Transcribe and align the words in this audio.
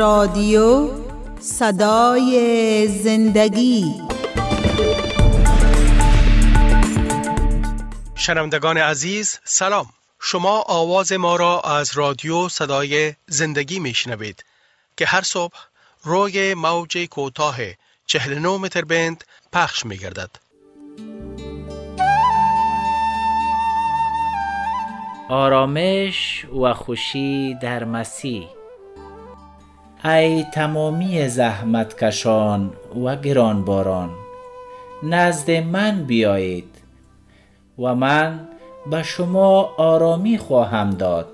رادیو 0.00 0.90
صدای 1.40 2.88
زندگی. 2.88 3.84
شنوندگان 8.14 8.78
عزیز 8.78 9.38
سلام. 9.44 9.86
شما 10.20 10.64
آواز 10.68 11.12
ما 11.12 11.36
را 11.36 11.60
از 11.60 11.90
رادیو 11.94 12.48
صدای 12.48 13.14
زندگی 13.26 13.78
میشنوید 13.78 14.44
که 14.96 15.06
هر 15.06 15.22
صبح 15.22 15.54
روی 16.02 16.54
موج 16.54 16.98
کوتاه 17.10 17.56
49 18.06 18.48
متر 18.48 18.84
بند 18.84 19.24
پخش 19.52 19.86
می 19.86 19.96
گردد. 19.96 20.30
آرامش 25.28 26.44
و 26.44 26.74
خوشی 26.74 27.54
در 27.62 27.84
مسیح. 27.84 28.59
ای 30.04 30.44
تمامی 30.44 31.28
زحمتکشان 31.28 32.72
و 33.04 33.16
گرانباران 33.16 34.10
نزد 35.02 35.50
من 35.50 36.04
بیایید 36.04 36.74
و 37.78 37.94
من 37.94 38.48
به 38.90 39.02
شما 39.02 39.74
آرامی 39.76 40.38
خواهم 40.38 40.90
داد. 40.90 41.26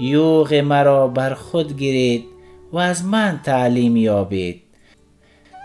یوغ 0.00 0.54
مرا 0.54 1.08
بر 1.08 1.34
خود 1.34 1.76
گیرید 1.76 2.24
و 2.72 2.78
از 2.78 3.04
من 3.04 3.40
تعلیم 3.44 3.96
یابید 3.96 4.62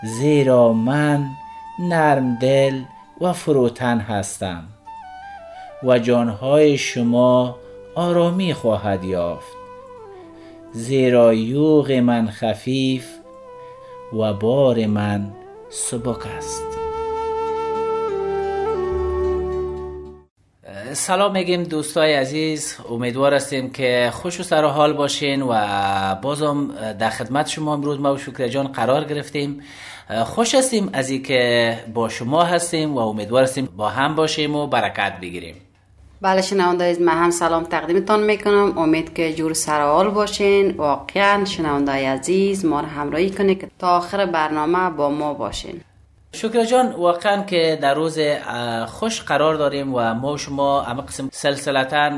زیرا 0.04 0.72
من 0.72 1.26
نرم 1.78 2.34
دل 2.34 2.82
و 3.20 3.32
فروتن 3.32 3.98
هستم 3.98 4.64
و 5.82 5.98
جانهای 5.98 6.78
شما 6.78 7.56
آرامی 7.94 8.54
خواهد 8.54 9.04
یافت. 9.04 9.57
زیرا 10.72 11.34
یوغ 11.34 11.92
من 11.92 12.30
خفیف 12.30 13.06
و 14.12 14.32
بار 14.32 14.86
من 14.86 15.32
سبک 15.70 16.26
است. 16.26 16.64
سلام 20.92 21.32
میگیم 21.32 21.62
دوستای 21.62 22.14
عزیز 22.14 22.76
امیدوار 22.90 23.34
هستیم 23.34 23.70
که 23.70 24.10
خوش 24.12 24.40
و 24.40 24.42
سر 24.42 24.64
حال 24.64 24.92
باشین 24.92 25.42
و 25.42 25.54
بازم 26.22 26.68
در 26.98 27.10
خدمت 27.10 27.48
شما 27.48 27.74
امروز 27.74 28.00
ما 28.00 28.14
و 28.14 28.18
شکر 28.18 28.48
جان 28.48 28.68
قرار 28.68 29.04
گرفتیم. 29.04 29.60
خوش 30.24 30.54
هستیم 30.54 30.90
از 30.92 31.12
که 31.12 31.74
با 31.94 32.08
شما 32.08 32.42
هستیم 32.44 32.94
و 32.94 32.98
امیدوار 32.98 33.42
هستیم 33.42 33.68
با 33.76 33.88
هم 33.88 34.14
باشیم 34.14 34.56
و 34.56 34.66
برکت 34.66 35.12
بگیریم. 35.22 35.67
بله 36.20 36.42
شنونده 36.42 36.84
از 36.84 37.00
من 37.00 37.12
هم 37.12 37.30
سلام 37.30 37.64
تقدیمتان 37.64 38.22
می‌کنم. 38.22 38.78
امید 38.78 39.14
که 39.14 39.32
جور 39.32 39.52
سرحال 39.54 40.10
باشین. 40.10 40.70
واقعا 40.70 41.44
شنونده 41.44 41.92
عزیز 41.92 42.64
ما 42.64 42.80
را 42.80 42.86
همراهی 42.86 43.30
کنید 43.30 43.60
که 43.60 43.68
تا 43.78 43.96
آخر 43.96 44.26
برنامه 44.26 44.90
با 44.90 45.10
ما 45.10 45.34
باشین. 45.34 45.80
شکر 46.32 46.64
جان 46.64 46.92
واقعا 46.92 47.42
که 47.42 47.78
در 47.82 47.94
روز 47.94 48.18
خوش 48.86 49.22
قرار 49.22 49.54
داریم 49.54 49.94
و 49.94 50.14
ما 50.14 50.36
شما 50.36 50.82
اما 50.82 51.02
قسم 51.02 51.28
سلسلتا 51.32 52.10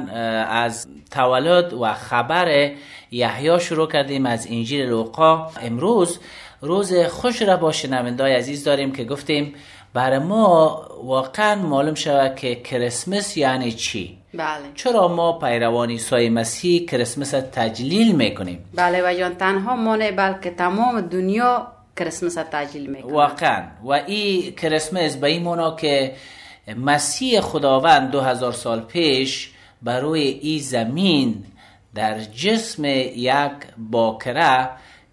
از 0.49 0.87
تولد 1.11 1.73
و 1.73 1.93
خبر 1.95 2.71
یحیی 3.11 3.61
شروع 3.61 3.89
کردیم 3.89 4.27
از 4.27 4.47
انجیل 4.51 4.87
لوقا. 4.87 5.47
امروز 5.63 6.19
روز 6.61 6.95
خوش 6.95 7.43
را 7.43 7.57
با 7.57 7.73
شنوندای 7.73 8.35
عزیز 8.35 8.65
داریم 8.65 8.93
که 8.93 9.05
گفتیم 9.05 9.55
برای 9.95 10.19
ما 10.19 10.83
واقعا 11.05 11.55
معلوم 11.55 11.95
شود 11.95 12.37
که 12.37 12.55
کریسمس 12.55 13.37
یعنی 13.37 13.73
چی؟ 13.73 14.19
بله. 14.35 14.65
چرا 14.75 15.09
ما 15.09 15.39
پیروان 15.39 15.91
عیسی 15.91 16.29
مسیح 16.29 16.87
کریسمس 16.87 17.31
تجلیل 17.31 18.17
می‌کنیم؟ 18.17 18.65
بله 18.75 19.03
و 19.03 19.15
جان 19.19 19.35
تنها 19.35 19.77
ما 19.77 19.97
نه 19.97 20.13
بلکه 20.13 20.51
تمام 20.51 21.01
دنیا 21.01 21.67
کریسمس 21.97 22.35
تجلیل 22.35 22.91
می‌کنه. 22.91 23.13
واقعا. 23.13 23.63
و 23.85 23.93
این 23.93 24.53
کریسمس 24.55 25.17
به 25.17 25.27
این 25.27 25.43
مونا 25.43 25.77
که 25.77 26.15
مسیح 26.77 27.41
خداوند 27.41 28.11
دو 28.11 28.21
هزار 28.21 28.53
سال 28.53 28.81
پیش 28.81 29.51
بروی 29.83 30.21
ای 30.21 30.59
زمین 30.59 31.45
در 31.95 32.21
جسم 32.21 32.85
یک 32.85 33.53
باکره 33.91 34.69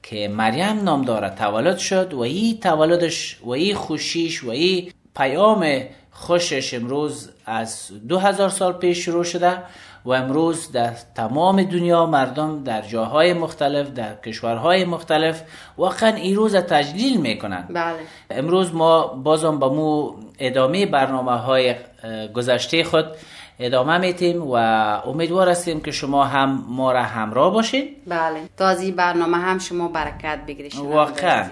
که 0.09 0.27
مریم 0.27 0.83
نام 0.83 1.01
داره 1.01 1.29
تولد 1.29 1.77
شد 1.77 2.13
و 2.13 2.19
ای 2.19 2.59
تولدش 2.61 3.37
و 3.43 3.49
ای 3.49 3.73
خوشیش 3.73 4.43
و 4.43 4.49
ای 4.49 4.91
پیام 5.15 5.83
خوشش 6.11 6.73
امروز 6.73 7.29
از 7.45 7.91
دو 8.07 8.19
هزار 8.19 8.49
سال 8.49 8.73
پیش 8.73 9.05
شروع 9.05 9.23
شده 9.23 9.57
و 10.05 10.09
امروز 10.09 10.71
در 10.71 10.93
تمام 11.15 11.63
دنیا 11.63 12.05
مردم 12.05 12.63
در 12.63 12.81
جاهای 12.81 13.33
مختلف 13.33 13.89
در 13.89 14.15
کشورهای 14.15 14.85
مختلف 14.85 15.41
واقعا 15.77 16.15
این 16.15 16.35
روز 16.35 16.55
تجلیل 16.55 17.21
می‌کنن 17.21 17.67
بله. 17.69 17.95
امروز 18.29 18.73
ما 18.73 19.07
بازم 19.07 19.59
با 19.59 19.73
مو 19.73 20.13
ادامه 20.39 20.85
برنامه 20.85 21.31
های 21.31 21.75
گذشته 22.33 22.83
خود 22.83 23.05
ادامه 23.59 23.97
میتیم 23.97 24.41
و 24.43 24.53
امیدوار 25.07 25.49
هستیم 25.49 25.79
که 25.79 25.91
شما 25.91 26.25
هم 26.25 26.65
ما 26.69 26.91
را 26.91 27.03
همراه 27.03 27.53
باشین. 27.53 27.95
بله. 28.07 28.39
تا 28.57 28.67
از 28.67 28.81
این 28.81 28.95
برنامه 28.95 29.37
هم 29.37 29.59
شما 29.59 29.87
برکت 29.87 30.39
بگیرید. 30.47 30.75
واقعا. 30.75 31.45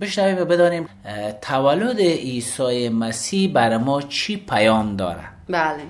بشنویم 0.00 0.38
و 0.38 0.44
بدانیم 0.44 0.88
تولد 1.42 2.00
عیسی 2.00 2.88
مسیح 2.88 3.52
برای 3.52 3.76
ما 3.76 4.02
چی 4.02 4.36
پیام 4.36 4.96
داره 4.96 5.24
بله. 5.48 5.82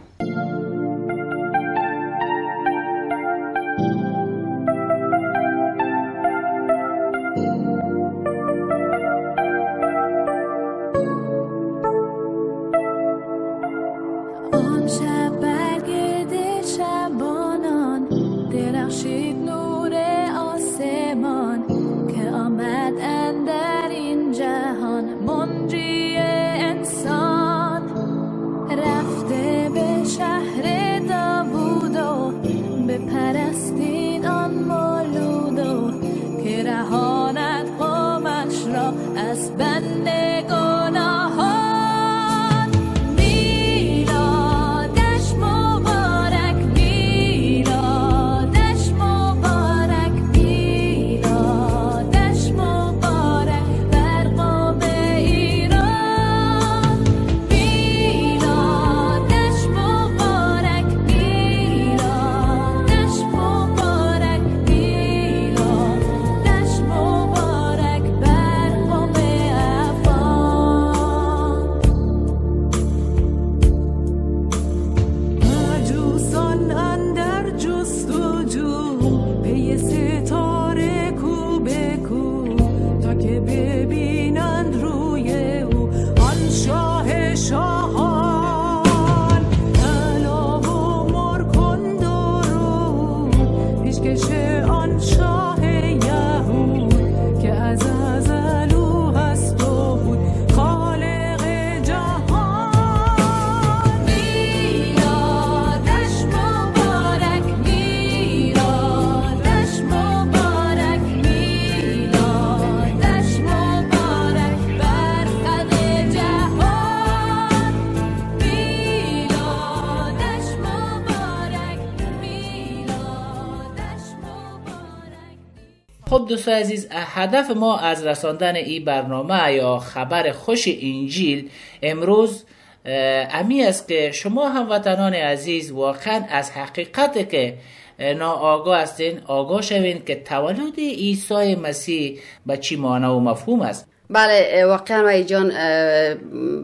خب 126.22 126.28
دوستان 126.28 126.54
عزیز 126.54 126.88
هدف 126.90 127.50
ما 127.50 127.78
از 127.78 128.06
رساندن 128.06 128.56
این 128.56 128.84
برنامه 128.84 129.52
یا 129.52 129.78
خبر 129.78 130.32
خوش 130.32 130.68
انجیل 130.68 131.50
امروز 131.82 132.44
امی 132.84 133.62
است 133.62 133.88
که 133.88 134.10
شما 134.10 134.48
هموطنان 134.48 135.14
عزیز 135.14 135.72
واقعا 135.72 136.24
از 136.30 136.50
حقیقت 136.50 137.30
که 137.30 137.58
اه، 137.98 138.14
ناآگاه 138.14 138.80
هستین 138.80 139.20
آگاه 139.26 139.62
شوین 139.62 140.04
که 140.04 140.14
تولد 140.14 140.78
عیسی 140.78 141.54
مسیح 141.54 142.18
به 142.46 142.56
چی 142.56 142.76
معنی 142.76 143.06
و 143.06 143.18
مفهوم 143.18 143.62
است. 143.62 143.91
بله 144.12 144.64
واقعا 144.66 145.02
وای 145.02 145.24
جان 145.24 145.48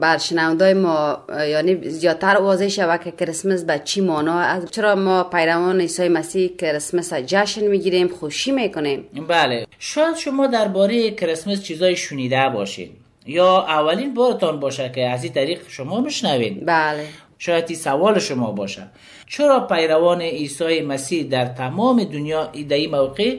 بر 0.00 0.18
شنوندای 0.18 0.74
ما 0.74 1.24
یعنی 1.48 1.88
زیادتر 1.90 2.36
واضح 2.36 2.68
شود 2.68 3.00
که 3.04 3.10
کریسمس 3.10 3.64
به 3.64 3.80
چی 3.84 4.00
معنا 4.00 4.40
است. 4.40 4.70
چرا 4.70 4.94
ما 4.94 5.24
پیروان 5.24 5.80
عیسی 5.80 6.08
مسیح 6.08 6.56
کریسمس 6.56 7.12
جشن 7.14 7.66
می‌گیریم 7.66 8.08
خوشی 8.08 8.52
می‌کنیم؟ 8.52 9.04
بله. 9.28 9.66
شاید 9.78 10.16
شما 10.16 10.46
درباره 10.46 11.10
کریسمس 11.10 11.62
چیزای 11.62 11.96
شنیده 11.96 12.48
باشین. 12.48 12.90
یا 13.26 13.58
اولین 13.62 14.14
بارتان 14.14 14.60
باشه 14.60 14.92
که 14.94 15.08
از 15.08 15.24
این 15.24 15.32
طریق 15.32 15.60
شما 15.68 16.00
میشنوین 16.00 16.62
بله. 16.66 17.06
شاید 17.38 17.64
این 17.68 17.78
سوال 17.78 18.18
شما 18.18 18.50
باشه. 18.52 18.82
چرا 19.26 19.60
پیروان 19.60 20.22
عیسی 20.22 20.80
مسیح 20.80 21.24
در 21.24 21.46
تمام 21.46 22.04
دنیا 22.04 22.48
این 22.52 22.90
موقع 22.90 23.36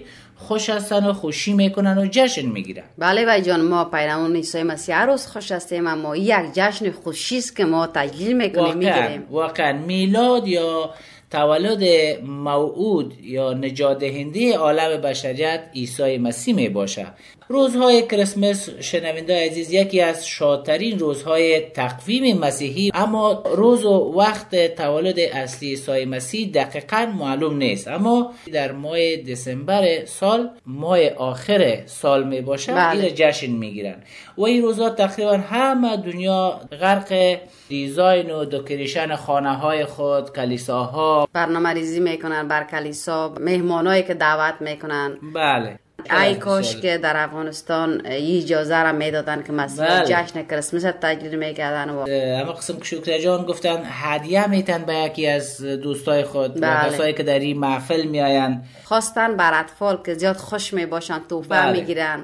خوش 0.47 0.69
هستن 0.69 1.05
و 1.05 1.13
خوشی 1.13 1.53
می‌کنن 1.53 1.97
و 1.97 2.07
جشن 2.11 2.45
می‌گیرن. 2.45 2.83
بله 2.97 3.25
وای 3.25 3.41
جان 3.41 3.61
ما 3.61 3.85
پیروان 3.85 4.35
عیسی 4.35 4.63
مسیح 4.63 5.01
روز 5.01 5.27
خوش 5.27 5.51
هستیم 5.51 5.87
اما 5.87 6.15
یک 6.15 6.53
جشن 6.53 6.91
خوشی 6.91 7.37
است 7.37 7.55
که 7.55 7.65
ما 7.65 7.87
تجلیل 7.87 8.37
می‌کنیم 8.37 8.77
می‌گیریم. 8.77 9.27
واقعا. 9.29 9.73
میلاد 9.73 10.47
یا 10.47 10.93
تولد 11.31 11.83
موعود 12.23 13.13
یا 13.23 13.53
نجات 13.53 13.99
دهنده 13.99 14.57
عالم 14.57 15.01
بشریت 15.01 15.61
عیسی 15.75 16.17
مسیح 16.17 16.55
می 16.55 16.69
باشه 16.69 17.07
روزهای 17.51 18.01
کریسمس 18.01 18.69
شنونده 18.69 19.45
عزیز 19.45 19.73
یکی 19.73 20.01
از 20.01 20.27
شادترین 20.27 20.99
روزهای 20.99 21.59
تقویم 21.59 22.37
مسیحی 22.37 22.91
اما 22.93 23.43
روز 23.55 23.85
و 23.85 24.13
وقت 24.17 24.75
تولد 24.75 25.19
اصلی 25.19 25.69
عیسی 25.69 26.05
مسیح 26.05 26.51
دقیقا 26.51 27.13
معلوم 27.19 27.57
نیست. 27.57 27.87
اما 27.87 28.33
در 28.53 28.71
ماه 28.71 29.15
دسامبر 29.15 30.05
سال 30.05 30.49
ماه 30.65 31.09
آخر 31.09 31.83
سال 31.85 32.27
می 32.27 32.41
باشه 32.41 32.73
بله. 32.73 33.03
این 33.03 33.15
جشن 33.15 33.51
می‌گیرن 33.51 34.03
و 34.37 34.43
این 34.43 34.61
روزا 34.61 34.89
تقریبا 34.89 35.37
همه 35.37 35.97
دنیا 35.97 36.59
غرق 36.81 37.37
دیزاین 37.69 38.31
و 38.31 38.45
دکریشن 38.45 39.15
خانه 39.15 39.53
های 39.53 39.85
خود 39.85 40.33
کلیساها. 40.35 41.27
برنامه 41.33 41.69
ریزی 41.69 41.99
می‌کنن 41.99 42.47
بر 42.47 42.63
کلیسا 42.63 43.33
مهمانایی 43.39 44.03
که 44.03 44.13
دعوت 44.13 44.61
می‌کنن. 44.61 45.17
بله. 45.35 45.79
ای 46.11 46.35
کاش 46.35 46.77
که 46.77 46.97
در 46.97 47.23
افغانستان 47.23 48.01
اجازه 48.05 48.83
را 48.83 48.91
می‌دادن 48.91 49.43
که 49.43 49.51
مسیح 49.51 49.85
بله. 49.85 50.05
جشن 50.05 50.43
کریسمس 50.43 50.83
تجلیل 51.01 51.35
می‌کردن 51.35 51.89
و 51.89 52.05
اما 52.41 52.53
قسم 52.53 52.81
شکر 52.83 53.17
جان 53.17 53.45
گفتن 53.45 53.83
هدیه 53.85 54.47
میتن 54.47 54.83
به 54.85 54.95
یکی 54.95 55.27
از 55.27 55.61
دوستای 55.61 56.23
خود 56.23 56.57
و 56.57 56.59
بله. 56.61 56.89
کسایی 56.89 57.13
که 57.13 57.23
در 57.23 57.39
این 57.39 57.59
محفل 57.59 58.03
میآیند 58.03 58.65
خواستن 58.83 59.37
بر 59.37 59.59
اطفال 59.59 59.99
که 60.05 60.13
زیاد 60.13 60.35
خوش 60.35 60.73
می‌باشن 60.73 61.21
توفه 61.29 61.49
بله. 61.49 61.71
می‌گیرن 61.71 62.23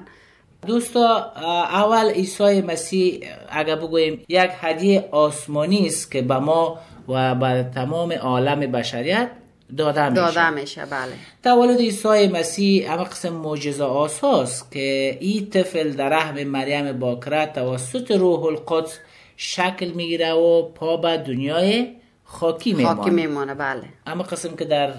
دوستا 0.67 1.31
اول 1.71 2.09
عیسی 2.09 2.61
مسیح 2.61 3.19
اگر 3.49 3.75
بگوییم 3.75 4.25
یک 4.29 4.51
هدیه 4.61 5.09
آسمانی 5.11 5.87
است 5.87 6.11
که 6.11 6.21
به 6.21 6.37
ما 6.37 6.79
و 7.07 7.35
به 7.35 7.65
تمام 7.75 8.11
عالم 8.13 8.59
بشریت 8.59 9.29
داده 9.77 10.09
میشه. 10.09 10.21
داده 10.21 10.49
میشه 10.49 10.85
بله. 10.85 11.13
تولد 11.43 11.79
عیسی 11.79 12.27
مسیح 12.27 12.93
اما 12.93 13.03
قسم 13.03 13.33
معجزه 13.33 13.83
آساست 13.83 14.71
که 14.71 15.17
این 15.19 15.49
طفل 15.49 15.89
در 15.91 16.09
رحم 16.09 16.43
مریم 16.43 16.99
باکره 16.99 17.45
توسط 17.45 18.11
روح 18.11 18.43
القدس 18.43 18.99
شکل 19.37 19.85
می‌گیره 19.85 20.31
و 20.31 20.61
پا 20.61 20.97
به 20.97 21.17
دنیای 21.17 21.87
خاکی 22.35 22.85
خاکی 22.85 23.09
میمانه 23.09 23.11
میمانه 23.11 23.53
بله. 23.53 23.83
اما 24.07 24.23
قسم 24.23 24.55
که 24.55 24.65
در 24.65 24.93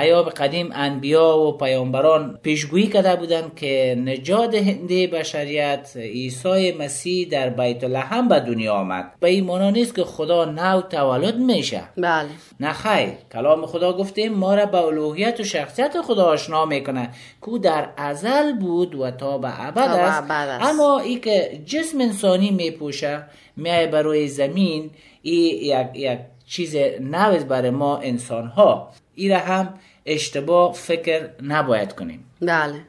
ایام 0.00 0.22
قدیم 0.22 0.70
انبیا 0.74 1.38
و 1.38 1.58
پیامبران 1.58 2.38
پیشگویی 2.42 2.86
کرده 2.86 3.16
بودند 3.16 3.54
که 3.54 4.02
نجات 4.04 4.50
دهنده 4.50 5.06
بشریت 5.06 5.92
عیسی 5.96 6.72
مسیح 6.72 7.28
در 7.28 7.48
بیت 7.50 7.84
لحم 7.84 8.28
به 8.28 8.40
دنیا 8.40 8.74
آمد. 8.74 9.12
به 9.20 9.28
این 9.28 9.44
معنا 9.44 9.70
نیست 9.70 9.94
که 9.94 10.04
خدا 10.04 10.44
نو 10.44 10.80
تولد 10.80 11.36
میشه. 11.36 11.82
بله. 11.96 12.28
نه 12.60 12.72
خیر. 12.72 13.08
کلام 13.32 13.66
خدا 13.66 13.92
گفته 13.92 14.28
ما 14.28 14.54
را 14.54 14.66
به 14.66 14.78
الوهیت 14.78 15.40
و 15.40 15.44
شخصیت 15.44 16.00
خدا 16.00 16.24
آشنا 16.24 16.64
می‌کنه 16.64 17.10
که 17.46 17.58
در 17.58 17.88
ازل 17.96 18.52
بود 18.52 18.94
و 18.94 19.10
تا 19.10 19.38
به 19.38 19.66
ابد 19.66 19.78
است. 19.78 20.30
اما 20.60 20.98
ای 20.98 21.16
که 21.16 21.60
جسم 21.66 22.00
انسانی 22.00 22.50
میپوشه 22.50 23.22
میای 23.56 23.86
بروی 23.86 24.28
زمین 24.28 24.90
ای 25.22 25.32
یک, 25.32 25.86
یک 25.94 26.18
چیز 26.46 26.76
نوز 27.00 27.44
برای 27.44 27.70
ما 27.70 27.96
انسان 27.98 28.46
ها 28.46 28.92
ای 29.14 29.28
را 29.28 29.38
هم 29.38 29.74
اشتباه 30.06 30.72
فکر 30.72 31.30
نباید 31.42 31.92
کنیم. 31.92 32.24
بله. 32.40 32.80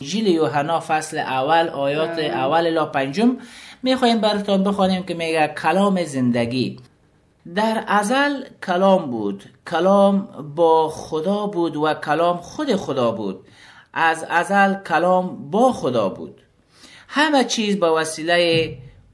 انجیل 0.00 0.26
یوحنا 0.26 0.80
فصل 0.80 1.18
اول 1.18 1.68
آیات 1.68 2.18
اول 2.18 2.66
الی 2.66 2.90
پنجم 2.92 3.36
می‌خوایم 3.82 4.20
براتون 4.20 4.64
بخوانیم 4.64 5.02
که 5.02 5.14
میگه 5.14 5.54
کلام 5.62 6.04
زندگی. 6.04 6.76
در 7.54 7.84
ازل 7.86 8.44
کلام 8.66 9.10
بود. 9.10 9.44
کلام 9.70 10.28
با 10.56 10.88
خدا 10.88 11.46
بود 11.46 11.76
و 11.76 11.94
کلام 11.94 12.36
خود 12.36 12.76
خدا 12.76 13.10
بود. 13.10 13.46
از 13.92 14.26
ازل 14.30 14.74
کلام 14.74 15.50
با 15.50 15.72
خدا 15.72 16.08
بود. 16.08 16.40
همه 17.08 17.44
چیز 17.44 17.80
به 17.80 17.90
وسیله 17.90 18.68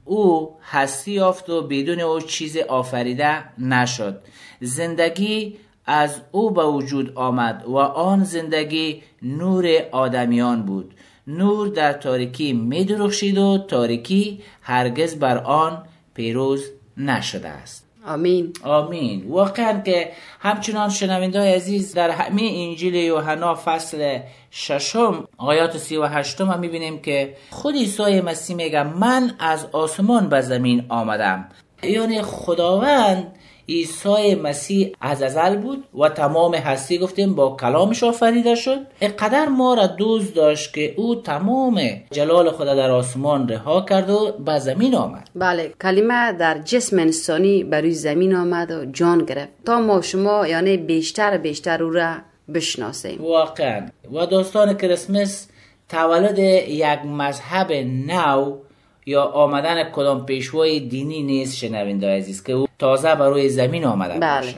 او 0.05 0.55
هستی 0.63 1.11
یافت 1.11 1.49
و 1.49 1.61
بدون 1.67 1.99
او 1.99 2.19
چیز 2.19 2.57
آفریده 2.57 3.59
نشد. 3.59 4.21
زندگی 4.61 5.57
از 5.85 6.21
او 6.31 6.51
به 6.51 6.65
وجود 6.65 7.13
آمد 7.15 7.63
و 7.67 7.77
آن 7.77 8.23
زندگی 8.23 9.03
نور 9.21 9.65
آدمیان 9.91 10.63
بود. 10.63 10.93
نور 11.27 11.67
در 11.67 11.93
تاریکی 11.93 12.53
می 12.53 12.85
و 13.33 13.57
تاریکی 13.57 14.41
هرگز 14.61 15.15
بر 15.15 15.37
آن 15.37 15.83
پیروز 16.13 16.69
نشده 16.97 17.49
است. 17.49 17.92
آمین. 18.07 18.53
آمین. 18.63 19.25
واقعا 19.27 19.81
که 19.81 20.11
همچنان 20.39 20.89
شنوندای 20.89 21.53
عزیز 21.53 21.93
در 21.93 22.09
همین 22.09 22.69
انجیل 22.69 22.95
یوحنا 22.95 23.55
فصل 23.55 24.19
ششم 24.51 25.27
آیات 25.37 25.77
سی 25.77 25.97
و 25.97 26.05
هشتم 26.05 26.49
هم 26.49 26.59
می‌بینیم 26.59 27.01
که 27.01 27.35
خود 27.49 27.75
عیسی 27.75 28.21
مسیح 28.21 28.55
میگه 28.55 28.83
من 28.83 29.31
از 29.39 29.67
آسمان 29.71 30.29
به 30.29 30.41
زمین 30.41 30.85
آمدم. 30.89 31.49
یعنی 31.83 32.21
خداوند 32.21 33.35
عیسی 33.69 34.35
مسیح 34.35 34.91
از 35.01 35.21
ازل 35.21 35.57
بود 35.57 35.83
و 35.99 36.09
تمام 36.09 36.55
هستی 36.55 36.97
گفتیم 36.97 37.35
با 37.35 37.57
کلامش 37.59 38.03
آفریده 38.03 38.55
شد. 38.55 38.79
اقدر 39.01 39.45
ما 39.45 39.73
را 39.73 39.87
دوست 39.87 40.35
داشت 40.35 40.73
که 40.73 40.93
او 40.97 41.15
تمام 41.15 41.81
جلال 42.11 42.51
خدا 42.51 42.75
در 42.75 42.91
آسمان 42.91 43.49
رها 43.49 43.81
کرد 43.81 44.09
و 44.09 44.31
به 44.45 44.59
زمین 44.59 44.95
آمد. 44.95 45.29
بله 45.35 45.73
کلمه 45.81 46.33
در 46.33 46.57
جسم 46.57 46.99
انسانی 46.99 47.63
بر 47.63 47.81
روی 47.81 47.91
زمین 47.91 48.35
آمد 48.35 48.71
و 48.71 48.85
جان 48.85 49.25
گرفت. 49.25 49.51
تا 49.65 49.81
ما 49.81 50.01
شما 50.01 50.47
یعنی 50.47 50.77
بیشتر 50.77 51.37
بیشتر 51.37 51.83
او 51.83 51.89
را 51.89 52.15
بشناسیم. 52.53 53.21
واقعا. 53.21 53.87
و 54.13 54.25
داستان 54.25 54.73
کریسمس 54.73 55.47
تولد 55.89 56.39
یک 56.67 56.99
مذهب 57.05 57.71
نو 58.11 58.57
یا 59.05 59.23
آمدن 59.23 59.83
کدام 59.83 60.25
پیشوای 60.25 60.79
دینی 60.79 61.23
نیست 61.23 61.57
شنونده 61.57 62.07
عزیز 62.17 62.43
که 62.43 62.53
او 62.53 62.67
تازه 62.83 63.15
بر 63.15 63.29
روی 63.29 63.49
زمین 63.49 63.85
آمده 63.85 64.19
بله. 64.19 64.45
باشه. 64.45 64.57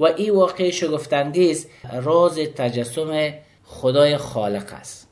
و 0.00 0.04
این 0.04 0.34
واقع 0.34 0.70
شگفتانگیز 0.70 1.68
راز 2.02 2.38
تجسم 2.38 3.32
خدای 3.64 4.16
خالق 4.16 4.72
است. 4.72 5.08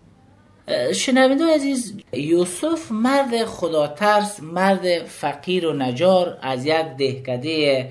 شنونده 0.95 1.55
عزیز 1.55 1.95
یوسف 2.13 2.93
مرد 2.93 3.45
خدا 3.45 3.87
ترس 3.87 4.41
مرد 4.43 5.05
فقیر 5.05 5.67
و 5.67 5.73
نجار 5.73 6.39
از 6.43 6.67
یک 6.67 6.87
دهکده 6.99 7.89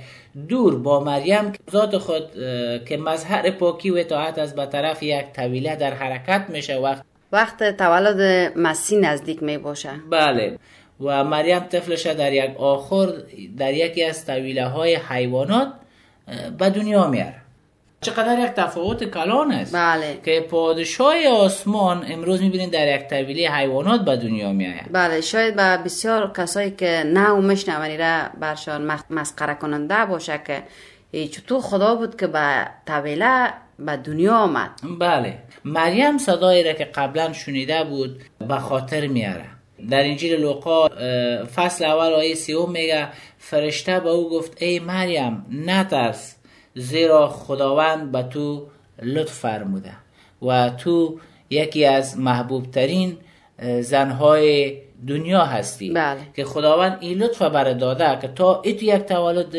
دور 0.50 0.76
با 0.80 1.00
مریم 1.00 1.54
ذات 1.72 1.98
خود 1.98 2.34
که 2.86 2.98
مظهر 2.98 3.52
پاکی 3.52 3.90
و 3.90 3.96
اطاعت 3.96 4.40
از 4.40 4.56
به 4.56 4.66
طرف 4.66 5.04
یک 5.04 5.26
طویله 5.34 5.76
در 5.76 5.94
حرکت 5.94 6.46
میشه 6.50 6.78
وقت 6.78 7.04
وقت 7.32 7.78
تولد 7.78 8.52
مسیح 8.58 9.00
نزدیک 9.00 9.44
می 9.44 9.58
باشه 9.58 9.90
بله. 10.10 10.58
و 11.02 11.24
مریم 11.24 11.60
طفلش 11.60 12.06
در 12.06 12.34
یک 12.34 12.58
آخر 12.58 13.14
در 13.58 13.74
یکی 13.74 14.04
از 14.04 14.26
طویله 14.26 14.66
های 14.66 14.96
حیوانات 14.96 15.68
به 16.58 16.70
دنیا 16.70 17.08
میاره. 17.08 17.36
چقدر 18.02 18.40
یک 18.40 18.52
تفاوت 18.52 19.04
کلان 19.04 19.52
است. 19.52 19.76
بله. 19.76 20.20
که 20.26 20.46
پادشاه 20.50 21.28
آسمان 21.28 22.06
امروز 22.10 22.42
می‌بینید 22.42 22.72
در 22.72 22.96
یک 22.96 23.08
طویله 23.08 23.50
حیوانات 23.52 24.02
به 24.02 24.16
دنیا 24.16 24.54
میآید 24.54 24.92
بله 24.92 25.22
شاید 25.22 25.56
به 25.56 25.78
بسیار 25.78 26.34
کسایی 26.38 26.72
که 26.72 27.04
نه 27.06 27.30
و 27.30 27.42
میشنونی 27.42 27.98
را 27.98 28.22
برشان 28.40 28.92
مسخره 29.10 29.54
کننده 29.54 30.06
باشه 30.06 30.42
که 30.48 30.64
چطور 31.28 31.62
خدا 31.62 31.96
بود 31.96 32.20
که 32.20 32.28
به 32.28 32.68
طویله 32.88 33.54
به 33.80 33.98
دنیا 33.98 34.36
آمد. 34.36 34.70
بله. 35.00 35.38
مریم 35.66 36.18
صدایی 36.18 36.64
را 36.64 36.74
که 36.74 36.86
قبلا 36.86 37.34
شنیده 37.34 37.84
بود 37.84 38.22
به 38.48 38.58
خاطر 38.58 39.08
میاره 39.08 39.46
در 39.90 40.04
انجیل 40.04 40.42
لوقا 40.42 40.88
فصل 41.56 41.86
اول 41.86 42.14
آیه 42.14 42.36
سیوم 42.36 42.72
میگه 42.72 43.08
فرشته 43.38 44.00
به 44.00 44.10
او 44.10 44.30
گفت 44.30 44.62
ای 44.62 44.80
مریم 44.80 45.46
نترس 45.66 46.36
زیرا 46.76 47.28
خداوند 47.28 48.12
به 48.12 48.24
تو 48.24 48.68
لطف 49.02 49.34
فرموده 49.34 49.92
و 50.42 50.70
تو 50.70 51.20
یکی 51.50 51.86
از 51.86 52.20
محبوب 52.20 52.72
ترین 52.72 53.18
زنهای 53.82 54.78
دنیا 55.08 55.46
هستی 55.46 55.92
بله. 55.94 56.20
که 56.36 56.44
خداوند 56.44 56.98
این 57.00 57.18
لطف 57.18 57.42
بر 57.42 57.74
داده 57.74 58.18
که 58.22 58.28
تا 58.28 58.62
ای 58.62 58.74
تو 58.74 58.86
یک 58.86 59.06
تولد 59.06 59.56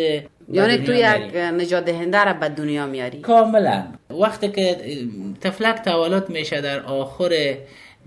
یعنی 0.52 0.78
تو 0.78 0.92
یک. 0.92 1.36
نجات 1.36 1.84
دهنده 1.84 2.24
را 2.24 2.32
به 2.32 2.48
دنیا 2.48 2.86
میاری 2.86 3.20
کاملا 3.20 3.84
وقتی 4.10 4.48
که 4.48 4.76
تفلک 5.40 5.84
تولد 5.84 6.30
میشه 6.30 6.60
در 6.60 6.80
آخر 6.80 7.54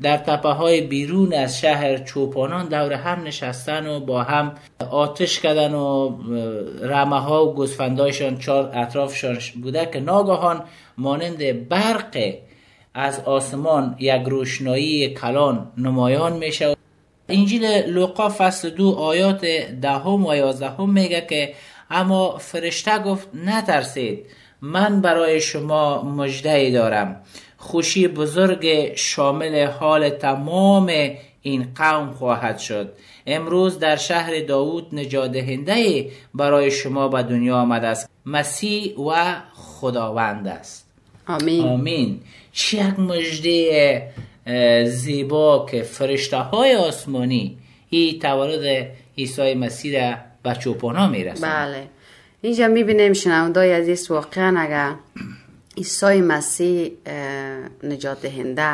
در 0.02 0.18
تپه 0.18 0.50
های 0.50 0.82
بیرون 0.82 1.34
از 1.34 1.60
شهر 1.60 1.98
چوپانان 1.98 2.66
دور 2.66 2.94
هم 2.94 3.24
نشستن 3.24 3.88
و 3.88 4.00
با 4.00 4.24
هم 4.24 4.56
آتش 4.92 5.40
کردن 5.40 5.74
و 5.74 6.18
رمه 6.82 7.20
ها 7.20 7.46
و 7.46 7.54
گوسفندایشان 7.54 8.38
چار 8.38 8.72
اطرافشان 8.74 9.38
بوده 9.62 9.90
که 9.94 10.00
ناگهان 10.00 10.64
مانند 10.98 11.70
برق 11.70 12.34
از 12.94 13.20
آسمان 13.20 13.96
یک 14.00 14.24
روشنایی 14.26 15.14
کلان 15.14 15.72
نمایان 15.78 16.34
میشه. 16.38 16.76
انجیل 17.30 17.66
لوقا 17.66 18.30
فصل 18.30 18.70
دو 18.70 18.90
آیات 18.90 19.46
دهم 19.82 20.26
و 20.26 20.36
یازدهم 20.36 20.90
میگه 20.90 21.26
که 21.30 21.54
اما 21.90 22.38
فرشته 22.38 23.00
گفت 23.00 23.28
نترسید 23.34 24.26
من 24.62 25.02
برای 25.02 25.42
شما 25.42 26.04
مژده 26.04 26.72
دارم. 26.72 27.22
خوشی 27.64 28.08
بزرگ 28.08 28.96
شامل 28.96 29.66
حال 29.66 30.10
تمام 30.10 30.92
این 31.42 31.68
قوم 31.76 32.12
خواهد 32.12 32.58
شد. 32.58 32.94
امروز 33.28 33.80
در 33.80 33.96
شهر 33.96 34.40
داوود 34.40 34.88
نجات 34.96 35.32
دهنده 35.32 36.06
برای 36.34 36.72
شما 36.72 37.08
به 37.08 37.24
دنیا 37.24 37.58
آمده 37.58 37.88
است. 37.88 38.10
مسیح 38.26 38.96
و 38.98 39.36
خداوند 39.54 40.48
است. 40.48 40.88
آمین. 41.28 41.64
آمین. 41.64 42.20
چه 42.52 42.78
یک 42.78 43.00
مژده 43.00 44.10
زیبا 44.86 45.66
که 45.72 45.82
فرشته 45.82 46.38
های 46.38 46.76
آسمانی 46.76 47.58
این 47.90 48.20
تولد 48.20 48.88
عیسی 49.18 49.54
مسیح 49.54 50.10
را 50.10 50.16
به 50.44 50.54
چوپانا 50.60 51.08
می‌رسند. 51.08 51.52
بله. 51.52 51.88
اینجا 52.42 52.68
می‌بینیم 52.68 53.14
شنوندای 53.14 53.74
عزیز 53.74 54.12
واقعا 54.12 54.60
اگر 54.60 54.94
عیسی 55.78 56.22
مسیح 56.22 56.92
نجات 57.84 58.22
دهنده. 58.22 58.72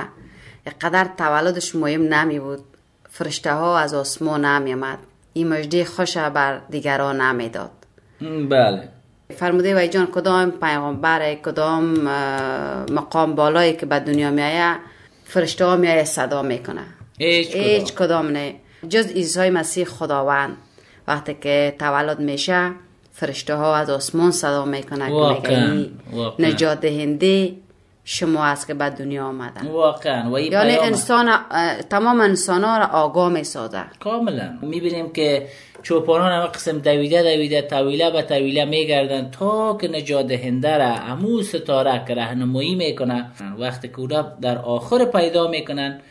قدر 0.81 1.07
تولدش 1.17 1.75
مهم 1.75 2.13
نمی 2.13 2.39
بود. 2.39 2.59
فرشته 3.09 3.53
ها 3.53 3.79
از 3.79 3.93
آسمان 3.93 4.45
نمی 4.45 4.73
آمد. 4.73 4.99
این 5.33 5.47
مجده 5.47 5.85
خوش 5.85 6.17
بر 6.17 6.61
دیگران 6.69 7.21
نمی 7.21 7.49
داد. 7.49 7.71
بله. 8.49 8.89
فرموده 9.37 9.75
وی 9.75 9.87
جان 9.87 10.07
کدام 10.07 10.51
پیغمبر 10.51 11.35
کدام 11.35 11.83
مقام 12.91 13.35
بالایی 13.35 13.73
که 13.73 13.85
به 13.85 13.99
دنیا 13.99 14.31
می 14.31 14.41
آید؟ 14.41 14.77
فرشته 15.25 15.65
ها 15.65 15.75
می 15.75 15.87
آید 15.87 16.05
صدا 16.05 16.41
می‌کنه 16.41 16.81
هیچ 17.19 17.49
کدام. 17.51 17.63
هیچ 17.63 17.93
کدام 17.93 18.27
نه. 18.27 18.55
جز 18.89 19.07
عیسی 19.07 19.49
مسیح 19.49 19.85
خداوند. 19.85 20.57
وقتی 21.07 21.33
که 21.33 21.75
تولد 21.79 22.19
میشه 22.19 22.71
فرشته 23.19 23.55
ها 23.55 23.75
از 23.75 23.89
آسمان 23.89 24.31
صدا 24.31 24.65
می‌کنه 24.65 25.07
که 25.07 25.13
واقعاً،. 25.13 25.85
نجات 26.39 26.81
دهنده 26.81 27.51
شما 28.03 28.45
است 28.45 28.67
که 28.67 28.73
به 28.73 28.89
دنیا 28.89 29.25
آمدن. 29.25 29.67
واقعا. 29.67 30.31
و 30.31 30.39
یعنی 30.39 30.77
انسان 30.77 31.29
تمام 31.89 32.21
انسان 32.21 32.63
ها 32.63 32.77
را 32.77 32.85
آگاه 32.85 33.29
می‌سازه. 33.29 33.83
کاملا. 33.99 34.57
می‌بینیم 34.61 35.09
که 35.09 35.47
چوپانان 35.83 36.31
همه 36.31 36.47
قسم 36.47 36.77
دویده 36.79 37.23
دویده 37.23 37.61
طویله 37.61 38.11
به 38.11 38.21
طویله 38.21 38.65
میگردن 38.65 39.31
تا 39.31 39.77
که 39.81 39.87
نجات 39.87 40.27
دهنده 40.27 40.77
را 40.77 40.93
امو 40.95 41.41
ستاره 41.41 42.03
که 42.07 42.15
رهنمایی 42.15 42.75
می‌کنه 42.75 43.31
وقتی 43.59 43.87
که 43.87 43.99
او 43.99 44.07
را 44.07 44.21
در 44.41 44.57
آخر 44.57 45.05
پیدا 45.05 45.47
می‌کنن 45.47 46.01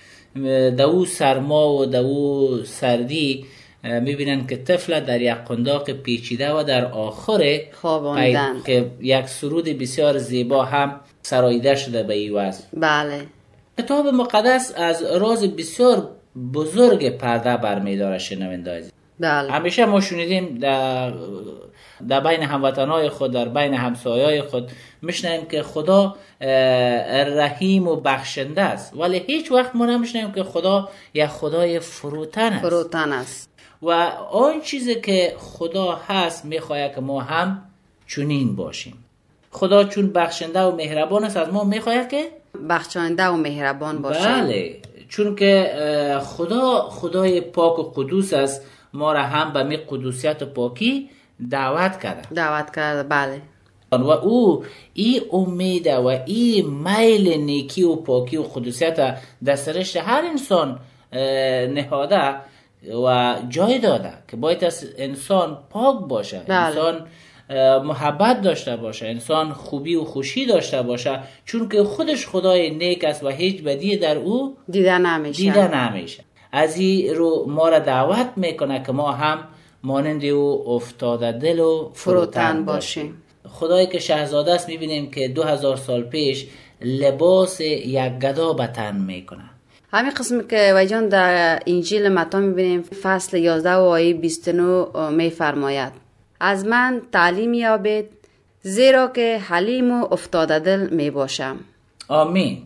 دو 0.77 1.05
سرما 1.05 1.73
و 1.75 1.87
دو 1.87 2.65
سردی 2.65 3.45
می‌بینن 3.85 4.47
که 4.47 4.57
طفل 4.57 5.01
در 5.01 5.21
یک 5.21 5.35
قنداق 5.35 5.91
پیچیده 5.91 6.53
و 6.53 6.63
در 6.63 6.85
آخر 6.85 7.61
که 8.67 8.91
یک 9.01 9.27
سرود 9.27 9.65
بسیار 9.65 10.19
زیبا 10.19 10.65
هم 10.65 11.01
سرایده 11.23 11.75
شده 11.75 12.03
به 12.03 12.15
این 12.15 12.53
بله. 12.73 13.27
کتاب 13.79 14.07
مقدس 14.07 14.73
از 14.77 15.03
راز 15.03 15.45
بسیار 15.45 16.09
بزرگ 16.55 17.19
پرده 17.19 17.57
برمیداره 17.57 18.19
شنونده. 18.19 18.85
بله. 19.21 19.53
همیشه 19.53 19.87
ما 19.87 20.01
شنیدیم 20.01 20.59
در, 20.59 21.13
در 22.09 22.21
بین 22.21 22.43
هموطنهای 22.43 23.09
خود 23.09 23.33
در 23.33 23.49
بین 23.49 23.75
همسایای 23.75 24.43
خود 24.43 24.71
میشنیم 25.03 25.47
که 25.47 25.63
خدا 25.63 26.17
رحیم 27.37 27.89
و 27.89 27.97
بخشنده 27.97 28.63
است. 28.63 28.97
ولی 28.97 29.19
هیچ 29.27 29.53
وقت 29.53 29.77
ما 29.77 29.87
نمیشنیم 29.87 30.33
که 30.33 30.43
خدا 30.43 30.89
یک 31.15 31.27
خدای 31.27 31.81
فروتن 31.81 32.53
است. 32.53 32.63
فروتن 32.63 33.13
است. 33.13 33.48
و 33.83 33.91
آن 34.33 34.61
چیزی 34.61 35.01
که 35.01 35.35
خدا 35.39 35.95
هست 36.07 36.45
می‌خواهد 36.45 36.95
که 36.95 37.01
ما 37.01 37.21
هم 37.21 37.63
چنین 38.07 38.57
باشیم. 38.57 39.05
خدا 39.51 39.85
چون 39.85 40.13
بخشنده 40.13 40.61
و 40.61 40.77
مهربان 40.77 41.25
است 41.25 41.37
از 41.37 41.49
ما 41.49 41.65
می‌خواهد 41.65 42.09
که؟ 42.09 42.25
بخشاینده 42.69 43.27
و 43.27 43.37
مهربان 43.37 44.03
باشه 44.03 44.29
بله 44.29 44.77
چون 45.09 45.37
که 45.37 45.73
خدا 46.25 46.81
خدای 46.81 47.41
پاک 47.41 47.79
و 47.79 47.83
قدوس 47.83 48.33
است 48.33 48.63
ما 48.93 49.13
را 49.13 49.23
هم 49.23 49.53
به 49.53 49.63
می 49.63 49.77
قدوسیت 49.77 50.43
و 50.43 50.47
پاکی 50.47 51.11
دعوت 51.51 52.01
کرده. 52.01 52.35
دعوت 52.35 52.75
کرده 52.77 53.03
بله. 53.03 53.43
و 53.93 54.11
او 54.11 54.65
این 54.95 55.23
امید 55.33 55.87
و 55.87 56.07
این 56.07 56.67
میل 56.67 57.41
نیکی 57.41 57.83
و 57.83 57.97
پاکی 57.97 58.37
و 58.37 58.43
قدوسیت 58.43 59.19
در 59.45 59.57
سرشت 59.57 59.97
هر 59.97 60.23
انسان 60.31 60.79
نهاده. 61.75 62.35
و 63.05 63.37
جای 63.49 63.79
داده 63.79 64.13
که 64.29 64.37
باید 64.37 64.65
از 64.65 64.87
انسان 64.99 65.59
پاک 65.71 66.09
باشه 66.09 66.43
بله. 66.49 66.57
انسان 66.57 67.07
محبت 67.85 68.41
داشته 68.43 68.77
باشه 68.77 69.07
انسان 69.07 69.53
خوبی 69.53 69.95
و 69.95 70.05
خوشی 70.05 70.47
داشته 70.47 70.83
باشه 70.83 71.21
چون 71.45 71.69
که 71.69 71.85
خودش 71.85 72.27
خدای 72.27 72.71
نیک 72.71 73.05
است 73.05 73.25
و 73.25 73.29
هیچ 73.29 73.63
بدی 73.63 73.97
در 73.97 74.17
او 74.17 74.57
دیده 74.71 74.99
نمیشه. 74.99 75.43
دیده 75.43 75.77
نمیشه. 75.77 76.25
از 76.53 76.77
این 76.77 77.15
رو 77.15 77.45
ما 77.49 77.69
را 77.69 77.79
دعوت 77.79 78.31
می‌کنه 78.37 78.83
که 78.87 78.93
ما 78.93 79.13
هم 79.13 79.39
مانند 79.83 80.25
او 80.25 80.71
افتاده 80.71 81.33
دل 81.33 81.59
و 81.61 81.91
فروتن 81.95 82.65
باشیم. 82.65 83.23
خدایی 83.49 83.87
که 83.87 83.99
شهزاده 83.99 84.53
است 84.53 84.69
می‌بینیم 84.69 85.11
که 85.11 85.29
دو 85.29 85.43
هزار 85.43 85.77
سال 85.77 86.03
پیش 86.03 86.47
لباس 86.81 87.61
یک 87.61 88.13
گدا 88.13 88.53
به 88.53 88.67
تن 88.67 88.97
می‌کنه 88.97 89.51
همین 89.93 90.11
قسمی 90.11 90.47
که 90.47 90.73
ویجان 90.77 91.09
در 91.09 91.61
انجیل 91.67 92.09
متا 92.09 92.39
می‌بینیم 92.41 92.83
فصل 92.83 93.37
11 93.37 93.75
و 93.75 93.79
آیه 93.79 94.15
29 94.15 95.11
میفرماید 95.11 95.93
از 96.41 96.67
من 96.67 97.03
تعلیم 97.13 97.55
یابید 97.55 98.07
زیرا 98.63 99.07
که 99.07 99.39
حلیم 99.39 99.91
و 99.93 100.09
افتاده 100.11 100.59
دل 100.59 100.89
می 100.91 101.11
باشم. 101.11 101.57
آمین. 102.09 102.63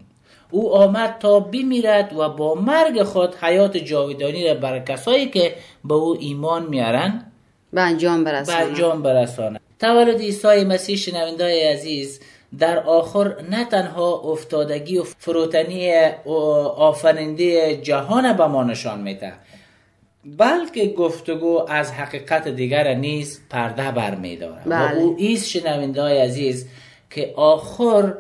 او 0.51 0.75
آمد 0.75 1.17
تا 1.21 1.41
بمیرد 1.41 2.17
و 2.17 2.29
با 2.29 2.55
مرگ 2.55 3.03
خود 3.03 3.35
حیات 3.35 3.77
جاودانی 3.77 4.49
را 4.49 4.55
بر 4.55 4.79
کسایی 4.79 5.29
که 5.29 5.55
به 5.85 5.95
او 5.95 6.17
ایمان 6.21 6.67
میارن 6.67 7.25
به 7.73 7.81
انجام 7.81 8.27
انجام 8.27 9.03
برساند. 9.03 9.61
تولد 9.81 10.21
عیسی 10.21 10.65
مسیح 10.65 10.97
شنوندای 10.97 11.63
عزیز 11.63 12.21
در 12.59 12.79
آخر 12.79 13.37
نه 13.51 13.65
تنها 13.65 14.15
افتادگی 14.15 14.99
و 14.99 15.03
فروتنی 15.03 15.93
و 16.27 16.31
آفرینده 16.31 17.77
جهان 17.77 18.33
به 18.33 18.47
ما 18.47 18.65
نشان 18.65 19.01
میده 19.01 19.33
بلکه 20.25 20.87
گفتگو 20.87 21.67
از 21.69 21.93
حقیقت 21.93 22.49
دیگر 22.49 22.95
نیز 22.95 23.41
پرده 23.51 23.91
بر 23.91 24.15
میداره 24.15 24.63
بله. 24.67 24.95
و 24.95 24.99
او 24.99 25.15
ایست 25.19 25.49
شنوندای 25.49 26.19
عزیز 26.19 26.69
که 27.11 27.33
آخر 27.37 28.15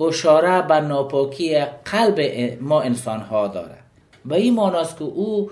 اشاره 0.00 0.62
به 0.62 0.80
ناپاکی 0.80 1.60
قلب 1.84 2.20
ما 2.60 2.80
انسان 2.80 3.20
ها 3.20 3.48
داره 3.48 3.76
و 4.24 4.34
این 4.34 4.54
معناست 4.54 4.98
که 4.98 5.04
او 5.04 5.50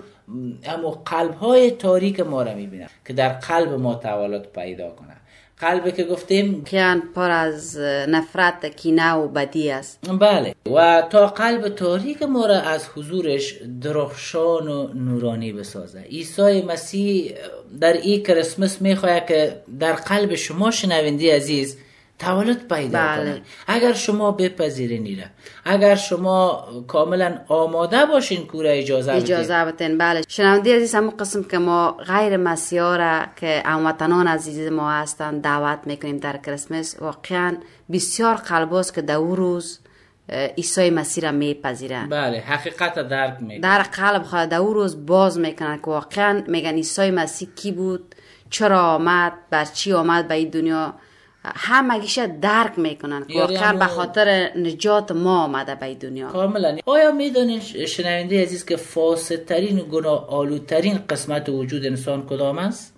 اما 0.65 0.89
قلب 1.05 1.33
های 1.33 1.71
تاریک 1.71 2.19
ما 2.19 2.43
را 2.43 2.53
می‌بینه 2.53 2.87
که 3.05 3.13
در 3.13 3.29
قلب 3.29 3.73
ما 3.73 3.95
تولد 3.95 4.51
پیدا 4.51 4.89
کنه 4.89 5.17
قلبی 5.63 5.91
که 5.91 6.03
گفتیم. 6.03 6.63
کیان 6.63 7.03
پر 7.15 7.31
از 7.31 7.77
نفرت 8.07 8.65
کینه 8.65 9.13
و 9.13 9.27
بدی 9.27 9.71
است. 9.71 9.99
بله. 10.19 10.55
و 10.75 11.03
تا 11.09 11.27
قلب 11.27 11.67
تاریک 11.67 12.23
ما 12.23 12.45
را 12.45 12.61
از 12.61 12.87
حضورش 12.95 13.55
درخشان 13.81 14.67
و 14.67 14.93
نورانی 14.93 15.53
بسازه. 15.53 15.99
عیسی 15.99 16.61
مسیح 16.61 17.33
در 17.81 17.93
این 17.93 18.23
کریسمس 18.23 18.81
می‌خواهد 18.81 19.27
که 19.27 19.61
در 19.79 19.93
قلب 19.93 20.35
شما 20.35 20.71
شنوندی 20.71 21.29
عزیز 21.29 21.77
تولد 22.19 22.67
پیدا 22.67 22.99
بله. 22.99 23.17
کنه 23.17 23.41
اگر 23.67 23.93
شما 23.93 24.31
بپذیرین 24.31 25.23
اگر 25.65 25.95
شما 25.95 26.67
کاملا 26.87 27.37
آماده 27.47 28.05
باشین 28.05 28.47
کوره 28.47 28.79
اجازه 28.79 29.11
بدین. 29.11 29.23
اجازه 29.23 29.65
بتین 29.65 29.97
بله. 29.97 30.21
شنونده 30.27 30.75
عزیز 30.75 30.95
همون 30.95 31.17
قسم 31.17 31.43
که 31.43 31.57
ما 31.57 31.91
غیر 31.91 32.37
مسیحا 32.37 32.95
را 32.95 33.21
که 33.35 33.63
هموطنان 33.65 34.27
عزیز 34.27 34.71
ما 34.71 34.91
هستند 34.91 35.41
دعوت 35.41 35.79
می‌کنیم 35.85 36.17
در 36.17 36.37
کریسمس 36.37 36.95
واقعا 36.99 37.57
بسیار 37.91 38.35
قلباست 38.35 38.93
که 38.93 39.01
در 39.01 39.15
او 39.15 39.35
روز 39.35 39.79
عیسی 40.57 40.89
مسیح 40.89 41.23
را 41.23 41.31
میپذیرند 41.31 42.09
بله. 42.09 42.39
حقیقت 42.39 42.95
درک 43.07 43.37
می‌کنه 43.41 43.59
در 43.59 43.83
قلب 43.83 44.23
خود 44.23 44.49
در 44.49 44.57
او 44.57 44.73
روز 44.73 45.05
باز 45.05 45.39
می‌کنن 45.39 45.77
که 45.77 45.87
واقعا 45.87 46.43
میگن 46.47 46.73
عیسی 46.73 47.11
مسیح 47.11 47.49
کی 47.55 47.71
بود 47.71 48.15
چرا 48.49 48.81
آمد 48.81 49.33
بر 49.49 49.65
چی 49.65 49.93
آمد 49.93 50.27
به 50.27 50.33
این 50.33 50.49
دنیا. 50.49 50.93
همگیش 51.45 52.19
درک 52.41 52.79
می‌کنن 52.79 53.25
که 53.25 53.33
یعنی 53.33 53.55
واقعا 53.55 53.77
به 53.77 53.85
خاطر 53.85 54.51
نجات 54.55 55.11
ما 55.11 55.43
آمده 55.43 55.75
به 55.75 55.95
دنیا. 55.95 56.27
کاملا. 56.27 56.77
آیا 56.85 57.11
می‌دانین 57.11 57.59
شنونده 57.59 58.41
عزیز 58.41 58.65
که 58.65 58.75
فاسدترین 58.75 59.79
و 59.79 59.83
گناه 59.83 60.29
آلودترین 60.29 60.99
قسمت 61.09 61.49
وجود 61.49 61.85
انسان 61.85 62.25
کدام 62.25 62.57
است؟ 62.57 62.93